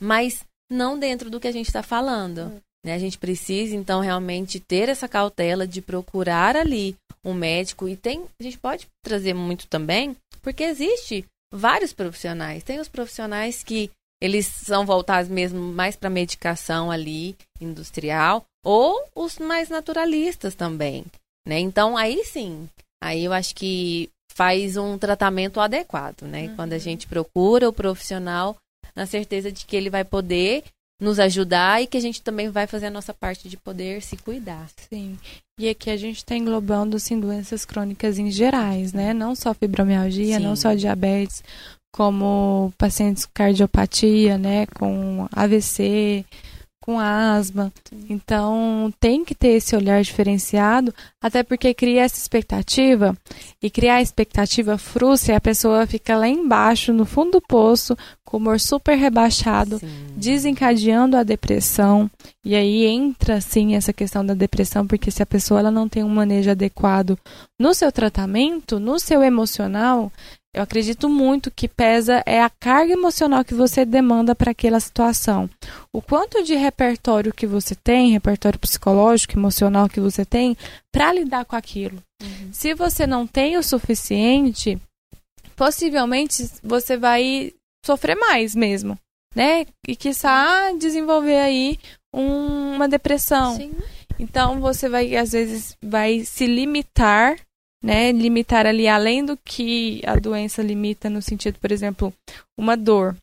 [0.00, 2.46] mas não dentro do que a gente está falando.
[2.46, 2.60] Hum.
[2.84, 2.94] Né?
[2.94, 8.24] A gente precisa então realmente ter essa cautela de procurar ali um médico e tem,
[8.40, 12.62] a gente pode trazer muito também, porque existe vários profissionais.
[12.62, 19.38] Tem os profissionais que eles são voltados mesmo mais para medicação ali industrial ou os
[19.38, 21.04] mais naturalistas também,
[21.46, 21.58] né?
[21.58, 22.68] Então aí sim,
[23.02, 26.48] aí eu acho que faz um tratamento adequado, né?
[26.48, 26.56] Uhum.
[26.56, 28.56] Quando a gente procura o profissional
[28.94, 30.64] na certeza de que ele vai poder
[31.00, 34.16] nos ajudar e que a gente também vai fazer a nossa parte de poder se
[34.16, 34.66] cuidar.
[34.88, 35.18] Sim.
[35.58, 39.12] E aqui a gente está englobando assim, doenças crônicas em gerais, né?
[39.12, 40.42] Não só fibromialgia, Sim.
[40.42, 41.42] não só diabetes,
[41.92, 44.66] como pacientes com cardiopatia, né?
[44.66, 46.24] Com AVC,
[46.86, 47.72] com asma.
[48.08, 53.12] Então, tem que ter esse olhar diferenciado, até porque cria essa expectativa,
[53.60, 57.98] e criar a expectativa frustra e a pessoa fica lá embaixo, no fundo do poço,
[58.24, 59.88] com o humor super rebaixado, Sim.
[60.16, 62.08] desencadeando a depressão.
[62.44, 66.04] E aí entra, sim, essa questão da depressão, porque se a pessoa ela não tem
[66.04, 67.18] um manejo adequado
[67.58, 70.12] no seu tratamento, no seu emocional,
[70.56, 75.50] eu acredito muito que pesa é a carga emocional que você demanda para aquela situação.
[75.92, 80.56] O quanto de repertório que você tem, repertório psicológico, emocional que você tem
[80.90, 82.02] para lidar com aquilo.
[82.22, 82.48] Uhum.
[82.52, 84.80] Se você não tem o suficiente,
[85.54, 87.52] possivelmente você vai
[87.84, 88.98] sofrer mais mesmo,
[89.34, 89.66] né?
[89.86, 91.78] E quiçá desenvolver aí
[92.14, 93.56] um, uma depressão.
[93.56, 93.72] Sim.
[94.18, 97.36] Então você vai às vezes vai se limitar
[97.86, 102.12] né, limitar ali além do que a doença limita no sentido, por exemplo,
[102.58, 103.16] uma dor.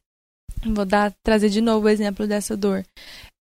[0.66, 2.86] Vou dar trazer de novo o exemplo dessa dor.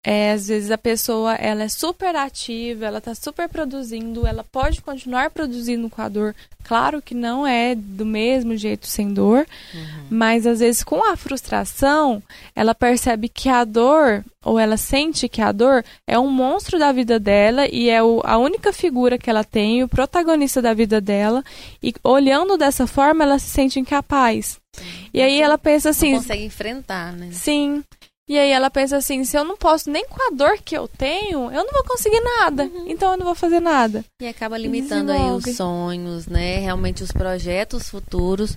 [0.04, 4.82] É, às vezes a pessoa ela é super ativa, ela está super produzindo, ela pode
[4.82, 6.34] continuar produzindo com a dor.
[6.64, 10.06] Claro que não é do mesmo jeito sem dor, uhum.
[10.10, 12.20] mas às vezes com a frustração,
[12.54, 16.90] ela percebe que a dor, ou ela sente que a dor é um monstro da
[16.90, 21.00] vida dela e é o, a única figura que ela tem, o protagonista da vida
[21.00, 21.44] dela,
[21.80, 24.60] e olhando dessa forma, ela se sente incapaz.
[24.72, 24.84] Sim.
[25.14, 26.12] E aí ela pensa assim.
[26.12, 27.28] Não consegue enfrentar, né?
[27.30, 27.84] Sim.
[28.28, 30.86] E aí ela pensa assim, se eu não posso nem com a dor que eu
[30.86, 32.64] tenho, eu não vou conseguir nada.
[32.64, 32.84] Uhum.
[32.88, 34.04] Então eu não vou fazer nada.
[34.20, 36.58] E acaba limitando aí os sonhos, né?
[36.58, 38.56] Realmente os projetos futuros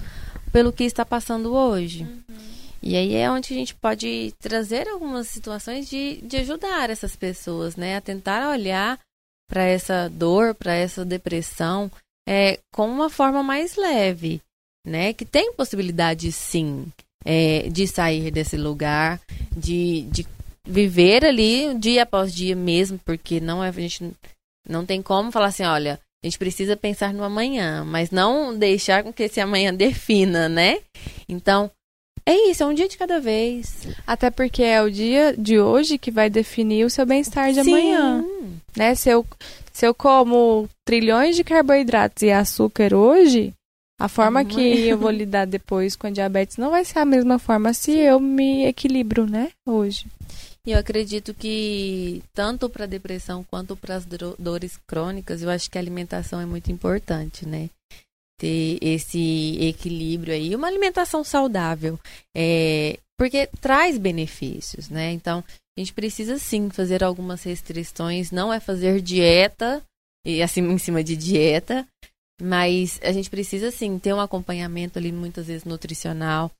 [0.52, 2.04] pelo que está passando hoje.
[2.04, 2.36] Uhum.
[2.82, 7.76] E aí é onde a gente pode trazer algumas situações de, de ajudar essas pessoas,
[7.76, 7.98] né?
[7.98, 9.00] A tentar olhar
[9.50, 11.92] para essa dor, para essa depressão,
[12.28, 14.40] é, com uma forma mais leve,
[14.86, 15.14] né?
[15.14, 16.86] Que tem possibilidade sim
[17.26, 19.20] é, de sair desse lugar,
[19.56, 20.26] de, de
[20.64, 24.12] viver ali dia após dia mesmo, porque não é, a gente
[24.68, 29.04] não tem como falar assim, olha, a gente precisa pensar no amanhã, mas não deixar
[29.04, 30.80] com que esse amanhã defina, né?
[31.28, 31.70] Então,
[32.26, 33.88] é isso, é um dia de cada vez.
[34.08, 37.70] Até porque é o dia de hoje que vai definir o seu bem-estar de Sim.
[37.70, 38.26] amanhã.
[38.76, 38.96] Né?
[38.96, 39.24] Se eu,
[39.72, 43.54] se eu como trilhões de carboidratos e açúcar hoje,
[44.00, 44.48] a forma uhum.
[44.48, 47.92] que eu vou lidar depois com a diabetes não vai ser a mesma forma se
[47.92, 50.06] eu me equilibro, né, hoje.
[50.66, 54.06] E eu acredito que tanto para depressão quanto para as
[54.40, 57.70] dores crônicas, eu acho que a alimentação é muito importante, né?
[58.40, 62.00] Ter esse equilíbrio aí, uma alimentação saudável,
[62.36, 65.12] é, porque traz benefícios, né?
[65.12, 65.44] Então,
[65.78, 69.84] a gente precisa sim fazer algumas restrições, não é fazer dieta
[70.26, 71.88] e assim em cima de dieta,
[72.42, 76.52] mas a gente precisa, sim, ter um acompanhamento ali, muitas vezes nutricional,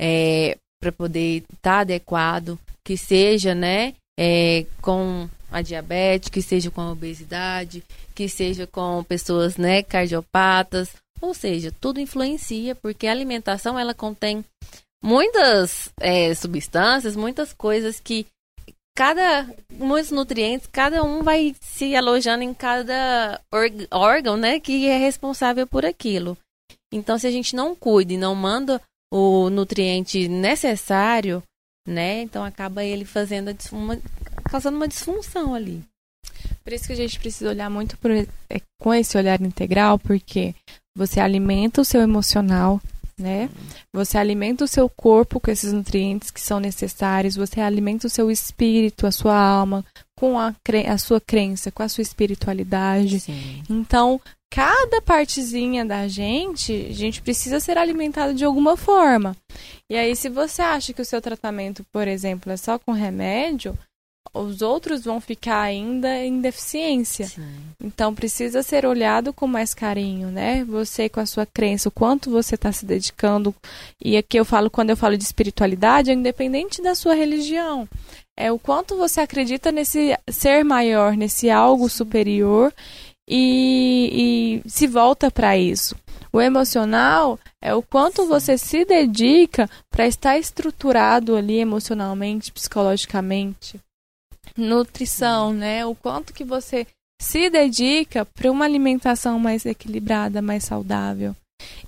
[0.00, 6.70] é, para poder estar tá adequado, que seja, né, é, com a diabetes, que seja
[6.70, 7.82] com a obesidade,
[8.14, 14.44] que seja com pessoas, né, cardiopatas, ou seja, tudo influencia, porque a alimentação, ela contém
[15.02, 18.26] muitas é, substâncias, muitas coisas que
[18.96, 23.40] cada muitos nutrientes, cada um vai se alojando em cada
[23.90, 26.36] órgão, né, que é responsável por aquilo.
[26.92, 28.80] Então, se a gente não cuida e não manda
[29.12, 31.42] o nutriente necessário,
[31.86, 34.00] né, então acaba ele fazendo uma,
[34.48, 35.82] causando uma disfunção ali.
[36.62, 38.26] Por isso que a gente precisa olhar muito por, é,
[38.80, 40.54] com esse olhar integral, porque
[40.96, 42.80] você alimenta o seu emocional,
[43.18, 43.48] né?
[43.92, 48.30] Você alimenta o seu corpo com esses nutrientes que são necessários, você alimenta o seu
[48.30, 49.84] espírito, a sua alma,
[50.16, 50.54] com a,
[50.88, 53.20] a sua crença, com a sua espiritualidade.
[53.20, 53.62] Sim.
[53.68, 59.36] Então, cada partezinha da gente, a gente precisa ser alimentado de alguma forma.
[59.90, 63.76] E aí, se você acha que o seu tratamento, por exemplo, é só com remédio,
[64.32, 67.26] os outros vão ficar ainda em deficiência.
[67.26, 67.46] Sim.
[67.82, 70.64] Então precisa ser olhado com mais carinho, né?
[70.64, 73.54] Você com a sua crença, o quanto você está se dedicando.
[74.02, 77.88] E aqui eu falo, quando eu falo de espiritualidade, é independente da sua religião.
[78.36, 82.72] É o quanto você acredita nesse ser maior, nesse algo superior
[83.28, 85.94] e, e se volta para isso.
[86.32, 93.80] O emocional é o quanto você se dedica para estar estruturado ali emocionalmente, psicologicamente.
[94.56, 95.84] Nutrição, né?
[95.84, 96.86] O quanto que você
[97.20, 101.34] se dedica para uma alimentação mais equilibrada, mais saudável.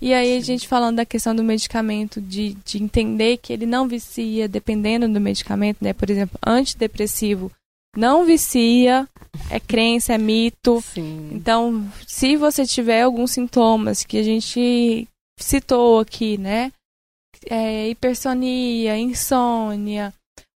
[0.00, 3.86] E aí a gente falando da questão do medicamento, de, de entender que ele não
[3.86, 5.92] vicia dependendo do medicamento, né?
[5.92, 7.50] Por exemplo, antidepressivo
[7.96, 9.08] não vicia,
[9.50, 10.82] é crença, é mito.
[10.82, 11.30] Sim.
[11.32, 15.08] Então, se você tiver alguns sintomas que a gente
[15.38, 16.70] citou aqui, né?
[17.48, 20.12] É, hipersonia, insônia,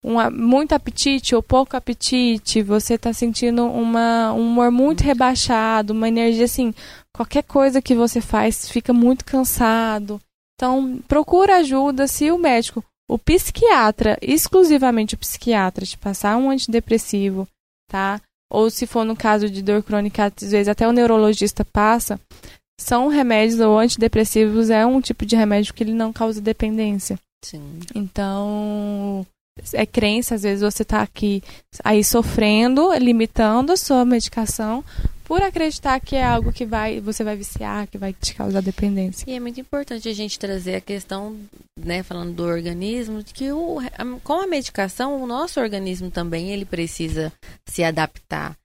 [0.03, 6.07] uma, muito apetite ou pouco apetite, você está sentindo uma, um humor muito rebaixado, uma
[6.07, 6.73] energia assim,
[7.13, 10.19] qualquer coisa que você faz fica muito cansado.
[10.55, 17.47] Então, procura ajuda se o médico, o psiquiatra, exclusivamente o psiquiatra, te passar um antidepressivo,
[17.89, 18.21] tá?
[18.49, 22.19] Ou se for no caso de dor crônica, às vezes até o neurologista passa,
[22.79, 27.19] são remédios ou antidepressivos, é um tipo de remédio que ele não causa dependência.
[27.43, 27.79] Sim.
[27.93, 29.25] Então,
[29.73, 31.43] é crença, às vezes você está aqui
[31.83, 34.83] aí sofrendo, limitando a sua medicação
[35.27, 39.29] por acreditar que é algo que vai você vai viciar, que vai te causar dependência.
[39.29, 41.35] E é muito importante a gente trazer a questão,
[41.77, 43.79] né, falando do organismo, de que o,
[44.23, 47.31] com a medicação o nosso organismo também ele precisa
[47.65, 48.55] se adaptar.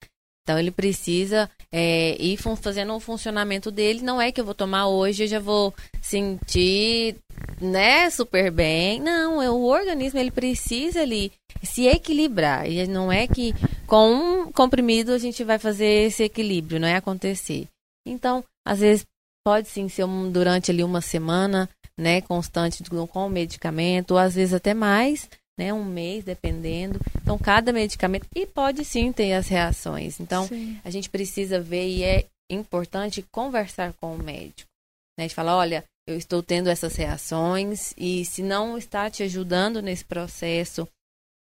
[0.42, 4.02] Então ele precisa é, ir fazendo o funcionamento dele.
[4.02, 7.16] Não é que eu vou tomar hoje, eu já vou sentir,
[7.60, 9.00] né, super bem.
[9.00, 11.32] Não, é, o organismo ele precisa ali
[11.62, 12.68] se equilibrar.
[12.68, 13.54] E não é que
[13.86, 17.68] com um comprimido a gente vai fazer esse equilíbrio, não é acontecer.
[18.04, 19.06] Então, às vezes
[19.44, 24.34] pode sim ser um, durante ali uma semana, né, constante com o medicamento, ou às
[24.34, 25.28] vezes até mais
[25.58, 26.98] né, um mês, dependendo.
[27.20, 28.26] Então, cada medicamento.
[28.34, 30.20] E pode sim ter as reações.
[30.20, 30.78] Então, sim.
[30.84, 34.70] a gente precisa ver e é importante conversar com o médico.
[35.18, 39.82] Né, de falar: olha, eu estou tendo essas reações e se não está te ajudando
[39.82, 40.88] nesse processo,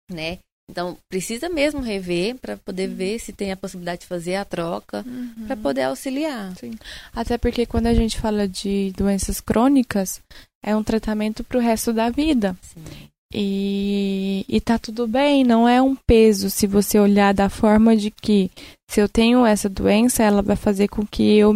[0.10, 0.40] né?
[0.70, 2.96] Então, precisa mesmo rever para poder uhum.
[2.96, 5.48] ver se tem a possibilidade de fazer a troca, uhum.
[5.48, 6.56] para poder auxiliar.
[6.58, 6.78] Sim.
[7.12, 10.22] Até porque quando a gente fala de doenças crônicas,
[10.64, 12.56] é um tratamento para o resto da vida.
[12.62, 13.10] Sim.
[13.34, 18.10] E, e tá tudo bem, não é um peso se você olhar da forma de
[18.10, 18.50] que
[18.90, 21.54] se eu tenho essa doença, ela vai fazer com que eu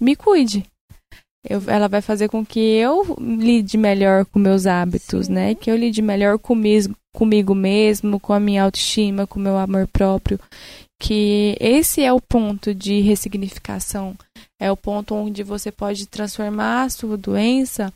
[0.00, 0.64] me cuide.
[1.48, 5.32] Eu, ela vai fazer com que eu lide melhor com meus hábitos, Sim.
[5.32, 5.54] né?
[5.54, 9.86] Que eu lide melhor comigo, comigo mesmo, com a minha autoestima, com o meu amor
[9.86, 10.40] próprio.
[11.00, 14.16] Que esse é o ponto de ressignificação.
[14.60, 17.92] É o ponto onde você pode transformar a sua doença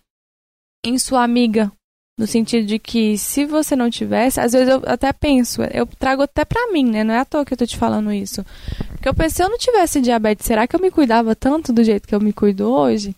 [0.84, 1.72] em sua amiga,
[2.20, 6.20] no sentido de que se você não tivesse, às vezes eu até penso, eu trago
[6.20, 7.02] até pra mim, né?
[7.02, 8.44] Não é à toa que eu tô te falando isso.
[8.90, 11.82] Porque eu pensei, se eu não tivesse diabetes, será que eu me cuidava tanto do
[11.82, 13.16] jeito que eu me cuido hoje?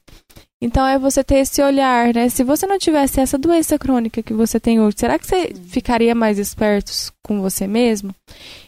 [0.62, 2.28] Então é você ter esse olhar, né?
[2.28, 6.14] Se você não tivesse essa doença crônica que você tem hoje, será que você ficaria
[6.14, 6.92] mais esperto
[7.24, 8.14] com você mesmo?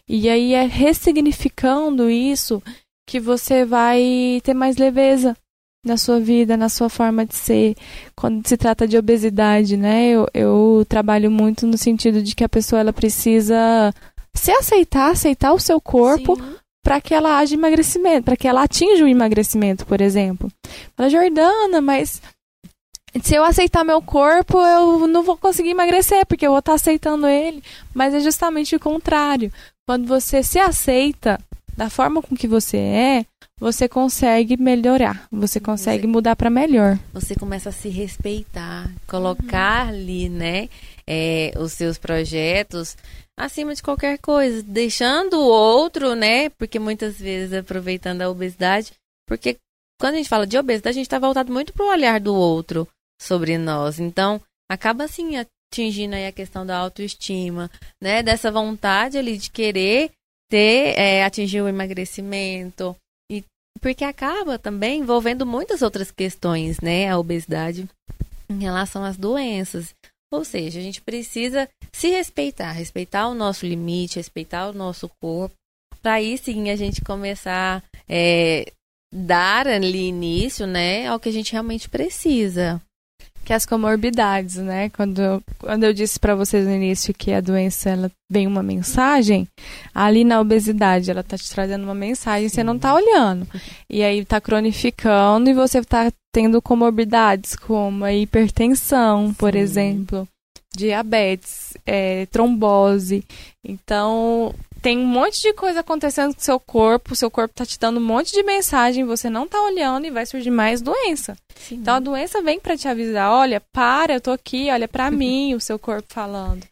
[0.09, 2.61] E aí é ressignificando isso
[3.07, 5.37] que você vai ter mais leveza
[5.85, 7.77] na sua vida, na sua forma de ser.
[8.17, 10.09] Quando se trata de obesidade, né?
[10.09, 13.93] Eu, eu trabalho muito no sentido de que a pessoa ela precisa
[14.35, 16.37] se aceitar, aceitar o seu corpo
[16.83, 20.51] para que ela haja emagrecimento, para que ela atinja o emagrecimento, por exemplo.
[20.97, 22.21] Fala, Jordana, mas
[23.23, 27.27] se eu aceitar meu corpo, eu não vou conseguir emagrecer, porque eu vou estar aceitando
[27.27, 27.63] ele.
[27.95, 29.53] Mas é justamente o contrário.
[29.87, 31.39] Quando você se aceita
[31.77, 33.27] da forma com que você é,
[33.59, 36.99] você consegue melhorar, você consegue você, mudar para melhor.
[37.13, 39.91] Você começa a se respeitar, colocar uhum.
[39.91, 40.69] ali, né,
[41.07, 42.97] é, os seus projetos
[43.37, 48.93] acima de qualquer coisa, deixando o outro, né, porque muitas vezes aproveitando a obesidade,
[49.27, 49.57] porque
[50.01, 52.35] quando a gente fala de obesidade, a gente está voltado muito para o olhar do
[52.35, 52.87] outro
[53.21, 53.99] sobre nós.
[53.99, 60.11] Então, acaba assim atingindo aí a questão da autoestima, né, dessa vontade ali de querer
[60.49, 62.95] ter, é, atingir o emagrecimento,
[63.85, 67.07] porque acaba também envolvendo muitas outras questões, né?
[67.11, 67.87] A obesidade
[68.49, 69.95] em relação às doenças.
[70.33, 75.55] Ou seja, a gente precisa se respeitar, respeitar o nosso limite, respeitar o nosso corpo,
[76.01, 78.73] para aí sim a gente começar a é,
[79.13, 82.81] dar ali início, né, ao que a gente realmente precisa
[83.45, 84.89] que as comorbidades, né?
[84.91, 89.47] Quando, quando eu disse para vocês no início que a doença ela vem uma mensagem,
[89.95, 92.55] ali na obesidade ela tá te trazendo uma mensagem, Sim.
[92.57, 93.47] você não tá olhando.
[93.89, 99.35] E aí tá cronificando e você tá tendo comorbidades como a hipertensão, Sim.
[99.35, 100.27] por exemplo,
[100.75, 103.25] diabetes, é, trombose.
[103.63, 104.53] Então,
[104.85, 108.05] tem um monte de coisa acontecendo com seu corpo, seu corpo tá te dando um
[108.05, 111.35] monte de mensagem, você não tá olhando e vai surgir mais doença.
[111.55, 111.77] Sim.
[111.77, 115.55] Então a doença vem para te avisar, olha, para, eu tô aqui, olha para mim,
[115.55, 116.67] o seu corpo falando.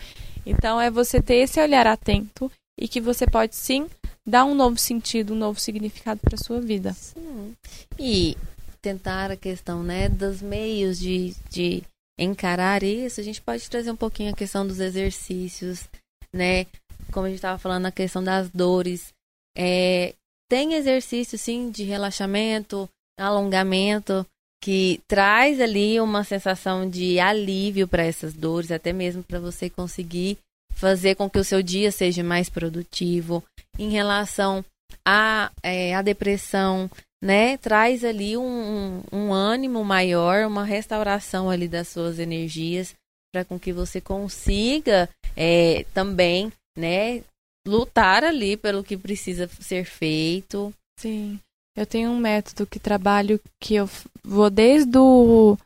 [0.45, 3.87] Então é você ter esse olhar atento e que você pode sim
[4.29, 6.93] dar um novo sentido, um novo significado para sua vida.
[6.93, 7.55] Sim.
[7.99, 8.37] E
[8.83, 11.83] tentar a questão, né, dos meios de, de
[12.19, 15.89] encarar isso, a gente pode trazer um pouquinho a questão dos exercícios,
[16.31, 16.67] né?
[17.13, 19.13] Como a gente estava falando, a questão das dores.
[19.57, 20.15] É,
[20.51, 22.89] tem exercício, sim, de relaxamento,
[23.19, 24.27] alongamento,
[24.63, 30.39] que traz ali uma sensação de alívio para essas dores, até mesmo para você conseguir
[30.75, 33.43] fazer com que o seu dia seja mais produtivo.
[33.79, 34.65] Em relação
[35.05, 36.91] à, é, à depressão,
[37.23, 37.57] né?
[37.57, 42.95] Traz ali um, um ânimo maior, uma restauração ali das suas energias,
[43.33, 47.23] para com que você consiga é, também, né?
[47.67, 50.73] Lutar ali pelo que precisa ser feito.
[50.99, 51.39] Sim.
[51.77, 53.89] Eu tenho um método que trabalho que eu
[54.23, 55.57] vou desde o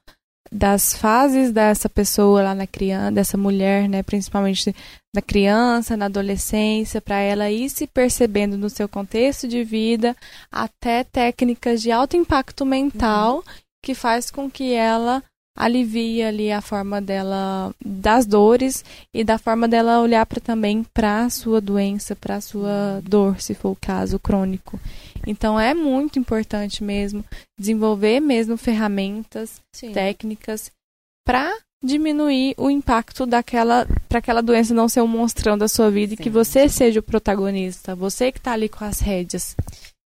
[0.51, 4.75] das fases dessa pessoa lá na criança, dessa mulher, né, principalmente
[5.15, 10.17] da criança, na adolescência, para ela ir se percebendo no seu contexto de vida,
[10.51, 13.43] até técnicas de alto impacto mental uhum.
[13.85, 15.23] que faz com que ela
[15.57, 21.25] alivie ali a forma dela das dores e da forma dela olhar para também para
[21.25, 24.79] a sua doença, para a sua dor, se for o caso crônico.
[25.27, 27.25] Então é muito importante mesmo
[27.59, 29.93] desenvolver mesmo ferramentas, Sim.
[29.93, 30.71] técnicas
[31.27, 31.53] para
[31.83, 36.21] diminuir o impacto daquela para aquela doença não ser um monstrão da sua vida Sim.
[36.21, 39.57] e que você seja o protagonista, você que está ali com as rédeas.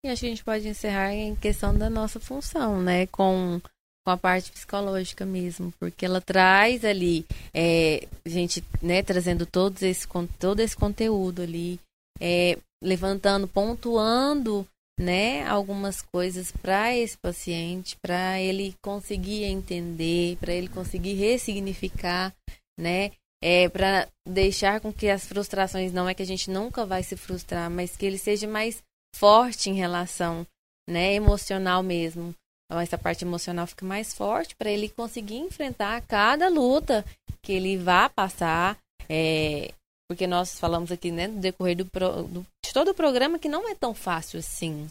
[0.04, 3.60] E acho que a gente pode encerrar em questão da nossa função, né, com
[4.08, 10.08] com a parte psicológica mesmo, porque ela traz ali, é, gente, né, trazendo todos esse,
[10.38, 11.78] todo esse conteúdo ali,
[12.18, 14.66] é, levantando, pontuando
[14.98, 22.34] né, algumas coisas para esse paciente, para ele conseguir entender, para ele conseguir ressignificar,
[22.80, 23.12] né,
[23.44, 27.14] é, para deixar com que as frustrações não é que a gente nunca vai se
[27.14, 28.82] frustrar, mas que ele seja mais
[29.14, 30.46] forte em relação,
[30.88, 32.34] né, emocional mesmo.
[32.68, 37.02] Então, essa parte emocional fica mais forte para ele conseguir enfrentar cada luta
[37.42, 39.72] que ele vá passar, é,
[40.06, 43.48] porque nós falamos aqui, né, no decorrer do, pro, do, de todo o programa, que
[43.48, 44.86] não é tão fácil assim.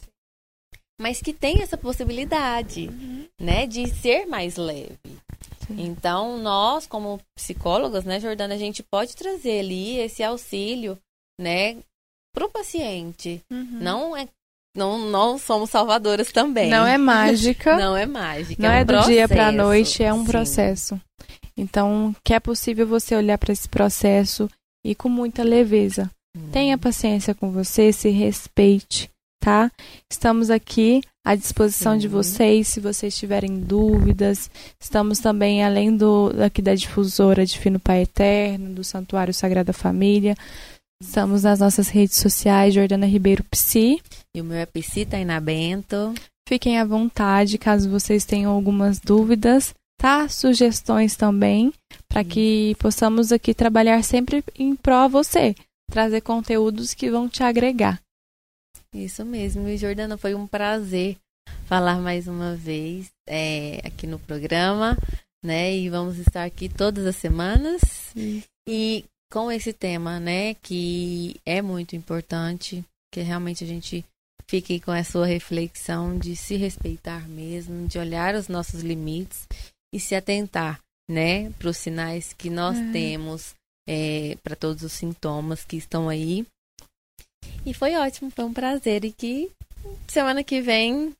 [0.99, 3.27] Mas que tem essa possibilidade, uhum.
[3.39, 4.97] né, de ser mais leve.
[5.67, 5.79] Sim.
[5.79, 10.97] Então, nós, como psicólogas, né, Jordana, a gente pode trazer ali esse auxílio,
[11.39, 11.77] né,
[12.33, 13.41] para o paciente.
[13.51, 13.79] Uhum.
[13.79, 14.27] Não é
[14.77, 16.69] não, não somos salvadoras também.
[16.69, 17.75] Não é mágica.
[17.81, 18.61] não é mágica.
[18.61, 19.11] Não é, um é do processo.
[19.11, 20.25] dia para a noite, é um Sim.
[20.25, 21.01] processo.
[21.57, 24.47] Então, que é possível você olhar para esse processo
[24.85, 26.09] e com muita leveza.
[26.37, 26.49] Hum.
[26.51, 29.09] Tenha paciência com você, se respeite,
[29.43, 29.71] tá?
[30.09, 31.99] Estamos aqui à disposição Sim.
[31.99, 34.51] de vocês, se vocês tiverem dúvidas.
[34.79, 40.35] Estamos também além do aqui da difusora Divino Pai Eterno, do Santuário Sagrada Família.
[41.01, 43.99] Estamos nas nossas redes sociais, Jordana Ribeiro Psi.
[44.37, 46.13] E o meu é Psi Tainá Bento.
[46.47, 50.29] Fiquem à vontade caso vocês tenham algumas dúvidas tá?
[50.29, 51.73] Sugestões também,
[52.07, 55.55] para que possamos aqui trabalhar sempre em pró a você,
[55.91, 57.99] trazer conteúdos que vão te agregar.
[58.93, 59.67] Isso mesmo.
[59.67, 61.17] E Jordana, foi um prazer
[61.65, 64.97] falar mais uma vez é, aqui no programa,
[65.43, 65.75] né?
[65.75, 67.81] E vamos estar aqui todas as semanas.
[68.13, 68.43] Sim.
[68.67, 74.05] E com esse tema, né, que é muito importante, que realmente a gente
[74.49, 79.47] fique com a sua reflexão de se respeitar mesmo, de olhar os nossos limites
[79.93, 80.79] e se atentar,
[81.09, 82.91] né, para os sinais que nós é.
[82.91, 83.53] temos,
[83.87, 86.45] é, para todos os sintomas que estão aí.
[87.65, 89.51] E foi ótimo, foi um prazer e que
[90.07, 91.13] semana que vem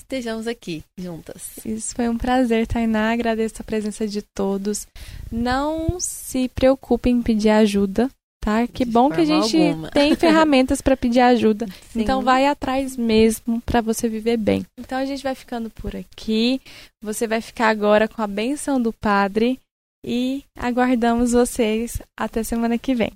[0.00, 1.58] estejamos aqui juntas.
[1.64, 3.12] Isso foi um prazer, Tainá.
[3.12, 4.86] Agradeço a presença de todos.
[5.30, 8.08] Não se preocupem em pedir ajuda,
[8.46, 8.64] tá?
[8.68, 9.90] Que de bom que a gente alguma.
[9.90, 11.66] tem ferramentas para pedir ajuda.
[11.90, 12.02] Sim.
[12.02, 14.64] Então vai atrás mesmo para você viver bem.
[14.78, 16.60] Então a gente vai ficando por aqui.
[17.02, 19.58] Você vai ficar agora com a benção do Padre
[20.04, 23.10] e aguardamos vocês até semana que vem.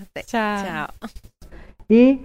[0.00, 0.22] Até.
[0.22, 0.64] Tchau.
[0.64, 1.10] Tchau.
[1.90, 2.18] E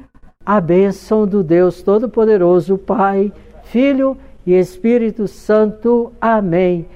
[0.46, 3.34] a bênção do Deus Todo-Poderoso, Pai,
[3.66, 6.14] Filho e Espírito Santo.
[6.22, 6.88] Amém